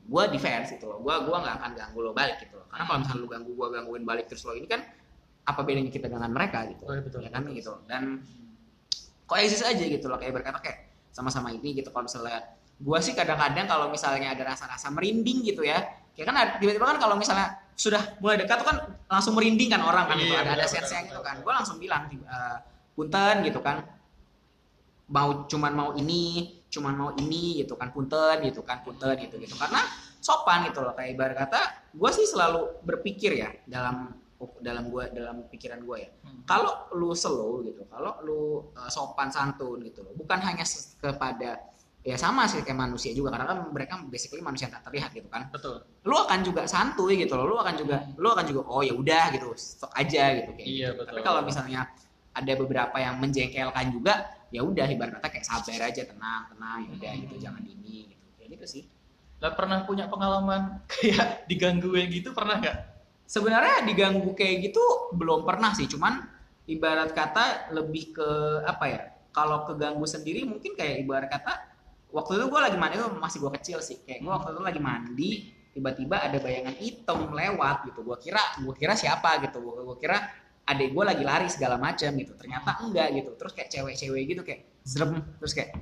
gua 0.05 0.25
defense 0.25 0.73
gitu 0.77 0.89
loh. 0.89 0.97
Gua 1.01 1.21
gua 1.21 1.41
nggak 1.41 1.55
akan 1.61 1.71
ganggu 1.73 1.99
lo 2.01 2.11
balik 2.13 2.37
gitu 2.41 2.57
loh. 2.57 2.65
Karena 2.69 2.83
kalau 2.85 2.99
misalnya 3.01 3.21
lu 3.21 3.29
ganggu 3.29 3.51
gua 3.53 3.67
gangguin 3.69 4.03
balik 4.05 4.25
terus 4.29 4.45
lo 4.45 4.53
ini 4.53 4.65
kan 4.65 4.81
apa 5.45 5.61
bedanya 5.65 5.89
kita 5.89 6.05
dengan 6.05 6.29
mereka 6.29 6.69
gitu? 6.69 6.85
Oh, 6.85 6.93
iya, 6.93 7.01
betul. 7.01 7.19
ya 7.25 7.29
kan 7.33 7.41
gitu. 7.49 7.73
Dan 7.89 8.21
coexist 9.25 9.65
aja 9.65 9.81
gitu 9.81 10.05
loh. 10.05 10.17
Kayak 10.17 10.41
berkata 10.41 10.57
kayak 10.61 10.79
sama-sama 11.09 11.49
ini 11.49 11.73
gitu. 11.73 11.89
Kalau 11.89 12.05
misalnya 12.05 12.45
gua 12.79 12.99
sih 13.03 13.13
kadang-kadang 13.13 13.67
kalau 13.67 13.91
misalnya 13.91 14.31
ada 14.31 14.55
rasa-rasa 14.55 14.87
merinding 14.89 15.43
gitu 15.43 15.67
ya 15.67 15.83
kayak 16.15 16.27
kan 16.27 16.35
tiba-tiba 16.59 16.95
kan 16.95 16.99
kalau 16.99 17.15
misalnya 17.19 17.59
sudah 17.79 18.19
mulai 18.19 18.35
dekat 18.35 18.59
tuh 18.59 18.67
kan 18.67 18.77
langsung 19.07 19.35
merinding 19.39 19.71
kan 19.71 19.79
orang 19.83 20.03
kan 20.07 20.19
Iya, 20.19 20.43
ada 20.43 20.51
ada 20.55 20.67
benar, 20.67 20.67
sense 20.67 20.91
benar, 20.91 21.07
gitu 21.07 21.21
kan. 21.23 21.35
gua 21.43 21.53
langsung 21.63 21.77
bilang 21.79 22.11
eh, 22.11 22.57
punten 22.95 23.35
gitu 23.47 23.59
kan. 23.63 23.87
Mau 25.09 25.47
cuman 25.47 25.73
mau 25.73 25.89
ini 25.95 26.59
cuman 26.69 26.93
mau 26.93 27.09
ini 27.15 27.63
gitu 27.63 27.79
kan. 27.79 27.95
Punten 27.95 28.43
gitu 28.43 28.67
kan. 28.67 28.83
Punten 28.83 29.15
gitu 29.15 29.39
gitu. 29.39 29.55
Karena 29.55 29.79
sopan 30.19 30.67
gitu 30.67 30.83
loh 30.83 30.93
kayak 30.93 31.15
ibarat 31.15 31.35
kata 31.47 31.61
gue 31.95 32.11
sih 32.11 32.27
selalu 32.27 32.83
berpikir 32.83 33.39
ya 33.39 33.49
dalam 33.65 34.13
dalam 34.59 34.91
gua 34.91 35.07
dalam 35.11 35.47
pikiran 35.47 35.79
gue 35.83 35.97
ya. 35.99 36.09
Hmm. 36.23 36.43
kalau 36.43 36.91
lu 36.95 37.11
slow 37.15 37.63
gitu 37.63 37.87
kalau 37.87 38.19
lu 38.23 38.39
uh, 38.75 38.91
sopan 38.91 39.31
santun 39.31 39.79
gitu 39.83 40.03
loh 40.03 40.11
bukan 40.15 40.39
hanya 40.43 40.63
kepada 40.99 41.59
ya 42.09 42.17
sama 42.17 42.49
sih 42.49 42.65
kayak 42.65 42.89
manusia 42.89 43.13
juga 43.13 43.29
karena 43.29 43.45
kan 43.45 43.57
mereka 43.69 43.93
basically 44.09 44.41
manusia 44.41 44.65
yang 44.65 44.81
tak 44.81 44.89
terlihat 44.89 45.13
gitu 45.13 45.29
kan 45.29 45.45
Betul. 45.53 45.85
lu 46.09 46.15
akan 46.17 46.39
juga 46.41 46.65
santuy 46.65 47.21
gitu 47.21 47.37
loh 47.37 47.45
lu 47.45 47.55
akan 47.61 47.75
juga 47.77 47.97
lu 48.17 48.33
akan 48.33 48.45
juga 48.49 48.61
oh 48.65 48.81
ya 48.81 48.97
udah 48.97 49.23
gitu 49.37 49.53
stok 49.53 49.93
aja 49.93 50.23
gitu 50.41 50.49
kayak 50.57 50.65
Iya, 50.65 50.87
gitu. 50.89 50.97
betul. 50.97 51.09
tapi 51.13 51.21
kalau 51.21 51.41
misalnya 51.45 51.81
ada 52.33 52.53
beberapa 52.57 52.97
yang 52.97 53.21
menjengkelkan 53.21 53.85
juga 53.93 54.13
ya 54.49 54.65
udah 54.65 54.87
ibarat 54.89 55.21
kata 55.21 55.27
kayak 55.29 55.45
sabar 55.45 55.79
aja 55.85 56.01
tenang 56.01 56.41
tenang 56.49 56.77
ya 56.81 56.89
udah 56.97 57.11
gitu 57.21 57.35
jangan 57.37 57.61
dini 57.61 58.09
gitu 58.09 58.25
kayak 58.41 58.49
gitu 58.57 58.65
sih 58.65 58.83
Lah 59.39 59.55
pernah 59.55 59.87
punya 59.87 60.09
pengalaman 60.09 60.81
kayak 60.91 61.45
diganggu 61.45 61.93
kayak 61.93 62.09
gitu 62.11 62.29
pernah 62.33 62.57
nggak? 62.59 62.77
sebenarnya 63.23 63.85
diganggu 63.85 64.33
kayak 64.33 64.67
gitu 64.67 64.81
belum 65.13 65.45
pernah 65.45 65.69
sih 65.77 65.85
cuman 65.85 66.25
ibarat 66.65 67.13
kata 67.13 67.69
lebih 67.71 68.17
ke 68.17 68.29
apa 68.65 68.85
ya 68.89 69.01
kalau 69.29 69.69
keganggu 69.69 70.09
sendiri 70.09 70.41
mungkin 70.43 70.73
kayak 70.73 71.05
ibarat 71.05 71.29
kata 71.29 71.53
waktu 72.09 72.41
itu 72.41 72.45
gue 72.49 72.61
lagi 72.61 72.77
mandi 72.77 72.95
itu 72.97 73.07
masih 73.17 73.37
gue 73.41 73.51
kecil 73.61 73.79
sih. 73.81 73.97
Kayak 74.03 74.19
gue 74.25 74.31
waktu 74.31 74.49
itu 74.53 74.61
lagi 74.65 74.81
mandi 74.81 75.31
tiba-tiba 75.69 76.17
ada 76.25 76.37
bayangan 76.41 76.75
hitam 76.77 77.29
lewat 77.29 77.77
gitu. 77.89 77.99
Gue 78.01 78.17
kira 78.17 78.41
gue 78.59 78.73
kira 78.73 78.93
siapa 78.97 79.37
gitu. 79.45 79.61
Gue 79.61 79.85
gue 79.85 79.97
kira 80.01 80.17
adik 80.65 80.93
gue 80.93 81.03
lagi 81.05 81.23
lari 81.23 81.47
segala 81.49 81.77
macam 81.77 82.09
gitu. 82.17 82.33
Ternyata 82.33 82.81
enggak 82.81 83.07
gitu. 83.13 83.29
Terus 83.37 83.51
kayak 83.53 83.69
cewek-cewek 83.69 84.23
gitu 84.25 84.41
kayak 84.41 84.61
zrem 84.81 85.21
terus 85.37 85.53
kayak 85.53 85.77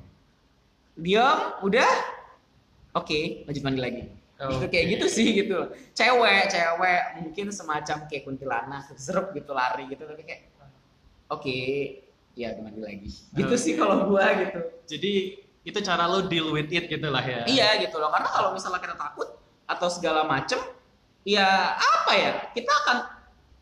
diam 0.99 1.59
udah? 1.63 1.91
Oke 2.97 3.47
lanjut 3.47 3.63
mandi 3.63 3.79
lagi. 3.79 4.03
Gitu 4.37 4.65
kayak 4.69 4.85
gitu 4.99 5.05
sih 5.07 5.27
gitu. 5.33 5.59
Cewek 5.95 6.43
cewek 6.51 7.01
mungkin 7.23 7.47
semacam 7.55 7.97
kayak 8.05 8.23
kuntilanak 8.27 8.91
zrep 8.99 9.31
gitu 9.31 9.55
lari 9.55 9.87
gitu. 9.89 10.03
Tapi 10.03 10.23
kayak 10.27 10.41
oke 11.31 11.57
ya 12.37 12.53
mandi 12.61 12.81
lagi. 12.83 13.09
Gitu 13.33 13.49
Oke. 13.49 13.57
sih 13.57 13.73
kalau 13.73 14.05
gua 14.05 14.29
gitu. 14.37 14.61
Jadi 14.85 15.13
itu 15.67 15.79
cara 15.83 16.07
lo 16.07 16.23
deal 16.31 16.55
with 16.55 16.71
it 16.71 16.87
gitu 16.87 17.11
lah 17.11 17.19
ya. 17.19 17.43
iya 17.43 17.75
gitu 17.83 17.99
loh 17.99 18.07
karena 18.07 18.31
kalau 18.31 18.55
misalnya 18.55 18.79
kita 18.79 18.95
takut 18.95 19.27
atau 19.67 19.87
segala 19.91 20.23
macem 20.23 20.63
ya 21.27 21.75
apa 21.75 22.11
ya 22.15 22.31
kita 22.55 22.71
akan 22.71 22.97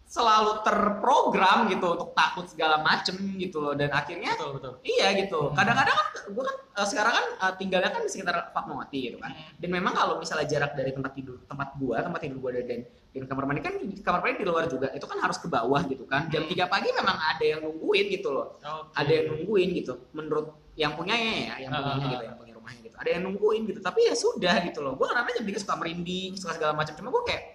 selalu 0.06 0.62
terprogram 0.62 1.66
gitu 1.66 1.98
untuk 1.98 2.14
takut 2.14 2.46
segala 2.46 2.78
macem 2.86 3.18
gitu 3.42 3.58
loh 3.58 3.74
dan 3.74 3.90
akhirnya 3.90 4.38
Betul 4.38 4.62
betul. 4.62 4.74
Iya 4.86 5.08
gitu. 5.18 5.50
Hmm. 5.50 5.56
Kadang-kadang 5.58 5.98
kan 5.98 6.08
gue 6.30 6.44
kan 6.46 6.56
eh, 6.62 6.88
sekarang 6.88 7.14
kan 7.18 7.26
eh, 7.42 7.54
tinggalnya 7.58 7.90
kan 7.90 8.02
di 8.06 8.10
sekitar 8.14 8.54
Fatmawati 8.54 9.00
gitu 9.12 9.18
kan. 9.18 9.34
Dan 9.58 9.70
memang 9.74 9.98
kalau 9.98 10.22
misalnya 10.22 10.46
jarak 10.46 10.78
dari 10.78 10.94
tempat 10.94 11.12
tidur 11.18 11.42
tempat 11.50 11.74
gua, 11.82 12.06
tempat 12.06 12.22
tidur 12.22 12.38
gua 12.38 12.54
dan 12.54 12.86
dan 12.86 13.24
kamar 13.26 13.44
mandi 13.50 13.62
kan 13.66 13.74
kamar 13.82 14.20
mandi 14.22 14.36
di 14.38 14.46
luar 14.46 14.66
juga. 14.70 14.88
Itu 14.94 15.10
kan 15.10 15.18
harus 15.18 15.42
ke 15.42 15.50
bawah 15.50 15.82
gitu 15.90 16.06
kan. 16.06 16.30
Jam 16.30 16.46
3 16.46 16.54
pagi 16.70 16.90
memang 16.94 17.18
ada 17.18 17.44
yang 17.44 17.60
nungguin 17.66 18.06
gitu 18.14 18.30
loh. 18.30 18.62
Oke. 18.62 18.94
Ada 18.94 19.12
yang 19.12 19.26
nungguin 19.34 19.70
gitu. 19.74 19.94
Menurut 20.14 20.54
yang 20.78 20.94
punyanya 20.94 21.32
ya, 21.34 21.56
yang 21.66 21.72
Ah, 21.74 21.82
punyanya 21.82 22.06
ah, 22.06 22.12
gitu, 22.14 22.22
ah. 22.22 22.28
yang 22.30 22.38
punya 22.38 22.54
rumahnya 22.54 22.82
gitu. 22.86 22.96
Ada 23.02 23.10
yang 23.10 23.24
nungguin 23.26 23.62
gitu. 23.74 23.80
Tapi 23.82 24.00
ya 24.06 24.14
sudah 24.14 24.56
gitu 24.70 24.80
loh. 24.86 24.94
Gua 24.94 25.10
kadang-kadang 25.10 25.42
jam 25.42 25.46
3 25.50 25.64
suka 25.66 25.74
merinding, 25.82 26.32
suka 26.38 26.54
segala 26.54 26.78
macam. 26.78 26.94
Cuma 26.94 27.10
gua 27.10 27.26
kayak 27.26 27.55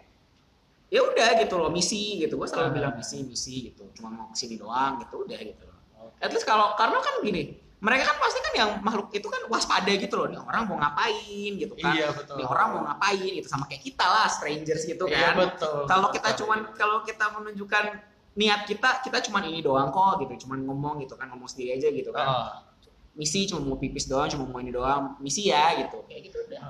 ya 0.91 1.01
udah 1.01 1.29
gitu 1.39 1.55
loh 1.55 1.71
misi 1.71 2.19
gitu 2.19 2.35
gue 2.35 2.45
selalu 2.45 2.67
Ah. 2.67 2.75
bilang 2.75 2.93
misi 2.95 3.23
misi 3.23 3.71
gitu 3.71 3.87
cuma 3.95 4.11
mau 4.11 4.27
ke 4.29 4.37
sini 4.37 4.59
doang 4.59 4.99
gitu 5.01 5.23
udah 5.23 5.39
gitu 5.39 5.63
loh 5.65 5.79
Oke. 6.01 6.17
At 6.19 6.33
least 6.33 6.45
kalau 6.45 6.73
karena 6.75 6.97
kan 6.97 7.21
gini, 7.21 7.43
mereka 7.79 8.09
kan 8.09 8.17
pasti 8.19 8.41
kan 8.41 8.53
yang 8.57 8.71
makhluk 8.81 9.13
itu 9.13 9.29
kan 9.29 9.45
waspada 9.53 9.93
gitu 9.93 10.17
loh. 10.17 10.33
Nih 10.33 10.41
orang 10.41 10.65
mau 10.65 10.81
ngapain 10.81 11.53
gitu 11.61 11.77
kan. 11.77 11.93
Iya 11.93 12.09
betul. 12.11 12.41
Nih 12.41 12.47
orang 12.49 12.67
mau 12.73 12.81
ngapain 12.89 13.21
gitu 13.37 13.45
sama 13.45 13.69
kayak 13.69 13.85
kita 13.85 14.01
lah 14.05 14.25
strangers 14.25 14.89
gitu 14.89 15.05
Iya 15.05 15.37
kan. 15.37 15.45
betul. 15.45 15.85
Kalau 15.85 16.09
kita 16.09 16.33
cuman 16.41 16.73
kalau 16.73 17.05
kita 17.05 17.25
menunjukkan 17.37 17.85
niat 18.33 18.65
kita, 18.65 19.05
kita 19.05 19.21
cuman 19.29 19.43
ini 19.53 19.61
doang 19.61 19.93
kok 19.93 20.25
gitu, 20.25 20.49
cuman 20.49 20.65
ngomong 20.65 21.05
gitu 21.05 21.21
kan, 21.21 21.29
ngomong 21.29 21.49
sendiri 21.53 21.77
aja 21.77 21.89
gitu 21.93 22.11
kan. 22.13 22.27
Oh. 22.27 22.49
Misi 23.13 23.45
cuma 23.45 23.61
mau 23.61 23.77
pipis 23.77 24.09
doang, 24.09 24.29
cuma 24.33 24.49
mau 24.49 24.57
ini 24.57 24.73
doang, 24.73 25.21
misi 25.21 25.53
ya 25.53 25.77
gitu. 25.77 26.01
Kayak 26.09 26.33
gitu 26.33 26.37
udah. 26.49 26.63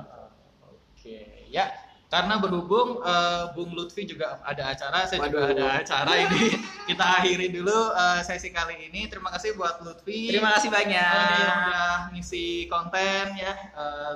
Oke, 0.91 1.47
ya 1.47 1.71
karena 2.11 2.43
berhubung 2.43 2.99
eh, 3.07 3.45
Bung 3.55 3.71
Lutfi 3.71 4.03
juga 4.03 4.43
ada 4.43 4.75
acara, 4.75 5.07
saya 5.07 5.31
juga 5.31 5.47
Waduh. 5.47 5.55
ada 5.55 5.67
acara 5.79 6.13
ini. 6.19 6.59
Kita 6.91 7.05
akhiri 7.23 7.55
dulu 7.55 7.95
eh, 7.95 8.21
sesi 8.27 8.51
kali 8.51 8.91
ini. 8.91 9.07
Terima 9.07 9.31
kasih 9.31 9.55
buat 9.55 9.79
Lutfi. 9.87 10.35
Terima 10.35 10.59
kasih 10.59 10.75
banyak. 10.75 10.99
Eh, 11.31 11.39
yang 11.39 11.59
udah 11.71 11.95
ngisi 12.11 12.67
konten 12.67 13.39
ya. 13.39 13.55
Eh, 13.55 14.15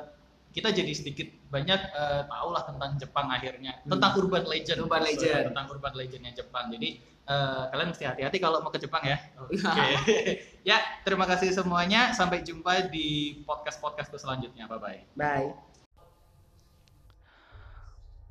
kita 0.54 0.70
jadi 0.70 0.90
sedikit 0.94 1.26
banyak 1.50 1.80
eh, 1.94 2.22
tahu 2.30 2.48
lah 2.54 2.62
tentang 2.66 2.94
Jepang 2.98 3.26
akhirnya, 3.30 3.78
Hmm. 3.86 3.94
tentang 3.98 4.10
urban 4.18 4.42
legend. 4.46 4.78
Urban 4.86 5.02
legend. 5.02 5.42
tentang 5.54 5.66
urban 5.70 5.94
legendnya 5.94 6.32
Jepang. 6.34 6.74
Jadi 6.74 6.98
eh, 7.24 7.62
kalian 7.70 7.88
mesti 7.94 8.04
hati-hati 8.10 8.38
kalau 8.42 8.58
mau 8.58 8.74
ke 8.74 8.82
Jepang 8.82 9.06
ya. 9.06 9.18
Oke. 9.38 9.54
Iya. 9.54 9.98
ya, 10.74 10.78
terima 11.06 11.30
kasih 11.30 11.54
semuanya. 11.54 12.10
Sampai 12.10 12.42
jumpa 12.42 12.90
di 12.90 13.38
podcast-podcastku 13.46 14.18
selanjutnya. 14.18 14.66
Bye 14.66 14.78
bye. 14.82 15.00
Bye. 15.14 15.73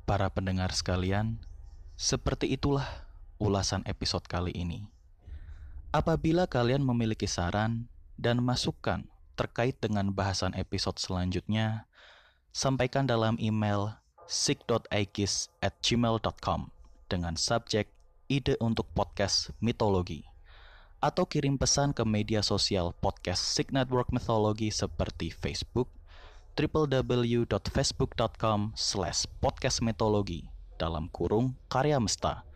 Para 0.04 0.28
pendengar 0.28 0.68
sekalian, 0.76 1.40
seperti 1.96 2.52
itulah 2.52 2.84
ulasan 3.40 3.80
episode 3.88 4.28
kali 4.28 4.52
ini. 4.52 4.84
Apabila 5.96 6.44
kalian 6.44 6.84
memiliki 6.84 7.24
saran 7.24 7.88
dan 8.20 8.44
masukan 8.44 9.08
terkait 9.32 9.80
dengan 9.80 10.12
bahasan 10.12 10.52
episode 10.60 11.00
selanjutnya, 11.00 11.88
sampaikan 12.52 13.08
dalam 13.08 13.40
email 13.40 13.96
sick.aikis 14.28 15.48
at 15.64 15.72
gmail.com 15.80 16.68
dengan 17.08 17.34
subjek 17.40 17.88
ide 18.28 18.60
untuk 18.60 18.88
podcast 18.92 19.56
mitologi 19.64 20.24
atau 21.04 21.28
kirim 21.28 21.60
pesan 21.60 21.92
ke 21.92 22.00
media 22.04 22.40
sosial 22.40 22.96
podcast 22.96 23.40
Sig 23.40 23.68
Network 23.68 24.08
Mythology 24.08 24.72
seperti 24.72 25.28
Facebook, 25.28 25.92
www.facebook.com 26.54 28.78
slash 28.78 29.26
podcastmetologi 29.42 30.46
dalam 30.78 31.10
kurung 31.10 31.58
karya 31.66 31.98
mesta 31.98 32.46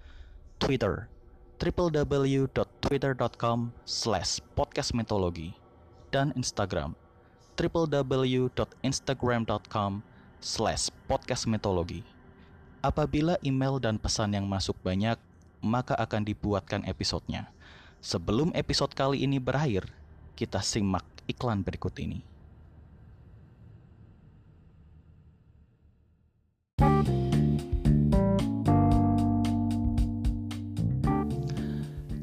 Twitter 0.63 1.11
www.twitter.com 1.59 3.75
slash 3.83 4.39
podcastmetologi 4.55 5.59
dan 6.15 6.31
Instagram 6.39 6.95
www.instagram.com 7.59 9.93
slash 10.39 10.95
podcastmetologi 11.11 12.07
Apabila 12.79 13.35
email 13.43 13.83
dan 13.83 13.99
pesan 13.99 14.39
yang 14.39 14.47
masuk 14.47 14.79
banyak, 14.87 15.19
maka 15.59 15.99
akan 15.99 16.23
dibuatkan 16.23 16.87
episodenya. 16.87 17.51
Sebelum 17.99 18.55
episode 18.55 18.95
kali 18.95 19.27
ini 19.27 19.43
berakhir, 19.43 19.91
kita 20.39 20.63
simak 20.63 21.03
iklan 21.27 21.67
berikut 21.67 21.91
ini. 21.99 22.38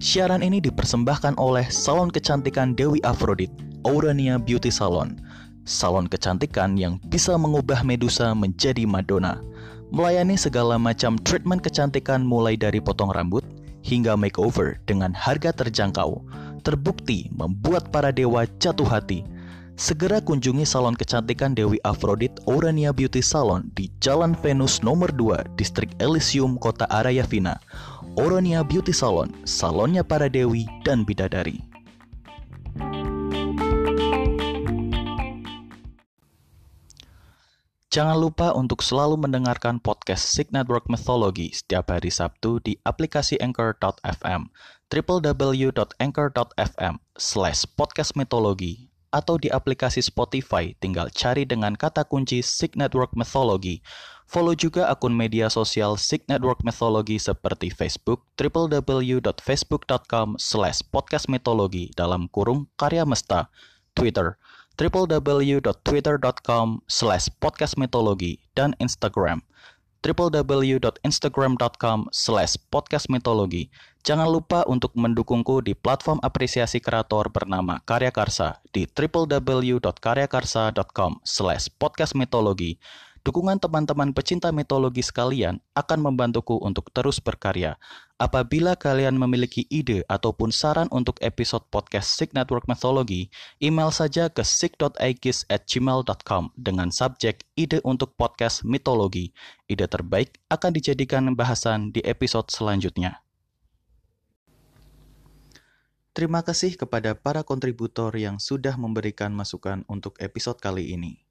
Siaran 0.06 0.46
ini 0.46 0.62
dipersembahkan 0.62 1.42
oleh 1.42 1.66
Salon 1.74 2.14
Kecantikan 2.14 2.78
Dewi 2.78 3.02
Afrodit, 3.02 3.50
Aurania 3.90 4.38
Beauty 4.38 4.70
Salon. 4.70 5.18
Salon 5.66 6.06
kecantikan 6.06 6.78
yang 6.78 7.02
bisa 7.10 7.34
mengubah 7.34 7.82
Medusa 7.82 8.38
menjadi 8.38 8.86
Madonna. 8.86 9.42
Melayani 9.90 10.38
segala 10.38 10.78
macam 10.78 11.18
treatment 11.26 11.66
kecantikan 11.66 12.22
mulai 12.22 12.54
dari 12.54 12.78
potong 12.78 13.10
rambut 13.18 13.42
hingga 13.82 14.14
makeover 14.14 14.78
dengan 14.86 15.10
harga 15.10 15.50
terjangkau. 15.50 16.22
Terbukti 16.62 17.34
membuat 17.34 17.90
para 17.90 18.14
dewa 18.14 18.46
jatuh 18.62 18.86
hati. 18.86 19.26
Segera 19.74 20.22
kunjungi 20.22 20.64
salon 20.70 20.94
kecantikan 20.94 21.58
Dewi 21.58 21.82
Afrodit 21.84 22.32
Aurania 22.48 22.96
Beauty 22.96 23.20
Salon 23.20 23.74
di 23.76 23.92
Jalan 24.00 24.32
Venus 24.38 24.80
nomor 24.80 25.12
2, 25.12 25.60
Distrik 25.60 25.98
Elysium, 26.00 26.56
Kota 26.62 26.86
Arayavina. 26.88 27.60
Oronia 28.16 28.64
Beauty 28.64 28.96
Salon, 28.96 29.28
salonnya 29.44 30.00
para 30.00 30.32
dewi 30.32 30.64
dan 30.88 31.04
bidadari. 31.04 31.60
Jangan 37.92 38.16
lupa 38.16 38.56
untuk 38.56 38.80
selalu 38.80 39.20
mendengarkan 39.20 39.84
podcast 39.84 40.32
Sig 40.32 40.48
Network 40.56 40.88
Mythology 40.88 41.52
setiap 41.52 41.92
hari 41.92 42.08
Sabtu 42.08 42.64
di 42.64 42.80
aplikasi 42.88 43.36
Anchor.fm, 43.44 44.48
www.anchor.fm 44.88 46.96
slash 47.20 47.68
podcast 47.76 48.16
mythology, 48.16 48.96
atau 49.16 49.40
di 49.40 49.48
aplikasi 49.48 50.04
Spotify 50.04 50.76
tinggal 50.80 51.12
cari 51.12 51.44
dengan 51.44 51.76
kata 51.76 52.08
kunci 52.08 52.44
Sig 52.44 52.76
Network 52.80 53.16
Mythology. 53.16 53.84
Follow 54.26 54.58
juga 54.58 54.90
akun 54.90 55.14
media 55.14 55.54
sosial 55.54 56.02
Sig 56.02 56.26
Network 56.26 56.66
Mythology 56.66 57.22
seperti 57.22 57.70
Facebook, 57.70 58.26
www.facebook.com 58.42 60.42
slash 60.42 60.82
podcastmythology 60.90 61.94
dalam 61.94 62.26
kurung 62.34 62.66
karya 62.74 63.06
mesta, 63.06 63.54
Twitter, 63.94 64.42
www.twitter.com 64.76 66.68
slash 66.90 67.30
podcastmythology, 67.38 68.42
dan 68.58 68.74
Instagram, 68.82 69.46
www.instagram.com 70.02 72.10
slash 72.10 72.58
podcastmythology. 72.74 73.70
Jangan 74.06 74.30
lupa 74.30 74.62
untuk 74.70 74.94
mendukungku 74.94 75.66
di 75.66 75.74
platform 75.74 76.22
apresiasi 76.22 76.78
kreator 76.78 77.26
bernama 77.34 77.82
Karya 77.90 78.14
Karsa 78.14 78.62
di 78.70 78.86
www.karyakarsa.com 78.86 81.26
slash 81.26 81.74
podcastmythology 81.82 82.78
Dukungan 83.26 83.58
teman-teman 83.58 84.14
pecinta 84.14 84.54
mitologi 84.54 85.02
sekalian 85.02 85.58
akan 85.74 86.14
membantuku 86.14 86.62
untuk 86.62 86.94
terus 86.94 87.18
berkarya. 87.18 87.74
Apabila 88.22 88.78
kalian 88.78 89.18
memiliki 89.18 89.66
ide 89.74 90.06
ataupun 90.06 90.54
saran 90.54 90.86
untuk 90.94 91.18
episode 91.26 91.66
podcast 91.74 92.22
Sig 92.22 92.38
Network 92.38 92.70
Mythology, 92.70 93.34
email 93.58 93.90
saja 93.90 94.30
ke 94.30 94.46
sig.aikis@gmail.com 94.46 96.54
dengan 96.54 96.94
subjek 96.94 97.50
ide 97.58 97.82
untuk 97.82 98.14
podcast 98.14 98.62
mitologi. 98.62 99.34
Ide 99.66 99.90
terbaik 99.90 100.38
akan 100.54 100.78
dijadikan 100.78 101.26
bahasan 101.34 101.90
di 101.90 102.06
episode 102.06 102.54
selanjutnya. 102.54 103.26
Terima 106.14 106.46
kasih 106.46 106.78
kepada 106.78 107.18
para 107.18 107.42
kontributor 107.42 108.14
yang 108.14 108.38
sudah 108.38 108.78
memberikan 108.78 109.34
masukan 109.34 109.82
untuk 109.90 110.14
episode 110.22 110.62
kali 110.62 110.94
ini. 110.94 111.25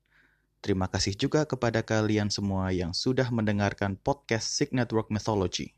Terima 0.65 0.89
kasih 0.89 1.13
juga 1.13 1.45
kepada 1.45 1.85
kalian 1.85 2.33
semua 2.33 2.73
yang 2.73 2.97
sudah 2.97 3.29
mendengarkan 3.29 4.01
podcast 4.01 4.49
Sig 4.49 4.73
Network 4.73 5.13
Mythology. 5.13 5.77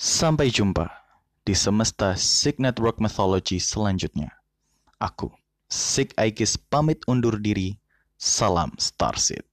Sampai 0.00 0.48
jumpa 0.48 0.88
di 1.44 1.52
semesta 1.52 2.16
Sig 2.16 2.56
Network 2.56 3.04
Mythology 3.04 3.60
selanjutnya. 3.60 4.32
Aku, 4.96 5.28
Sig 5.68 6.16
Aikis 6.16 6.56
pamit 6.56 7.04
undur 7.04 7.36
diri. 7.36 7.76
Salam 8.16 8.72
Starseed. 8.80 9.44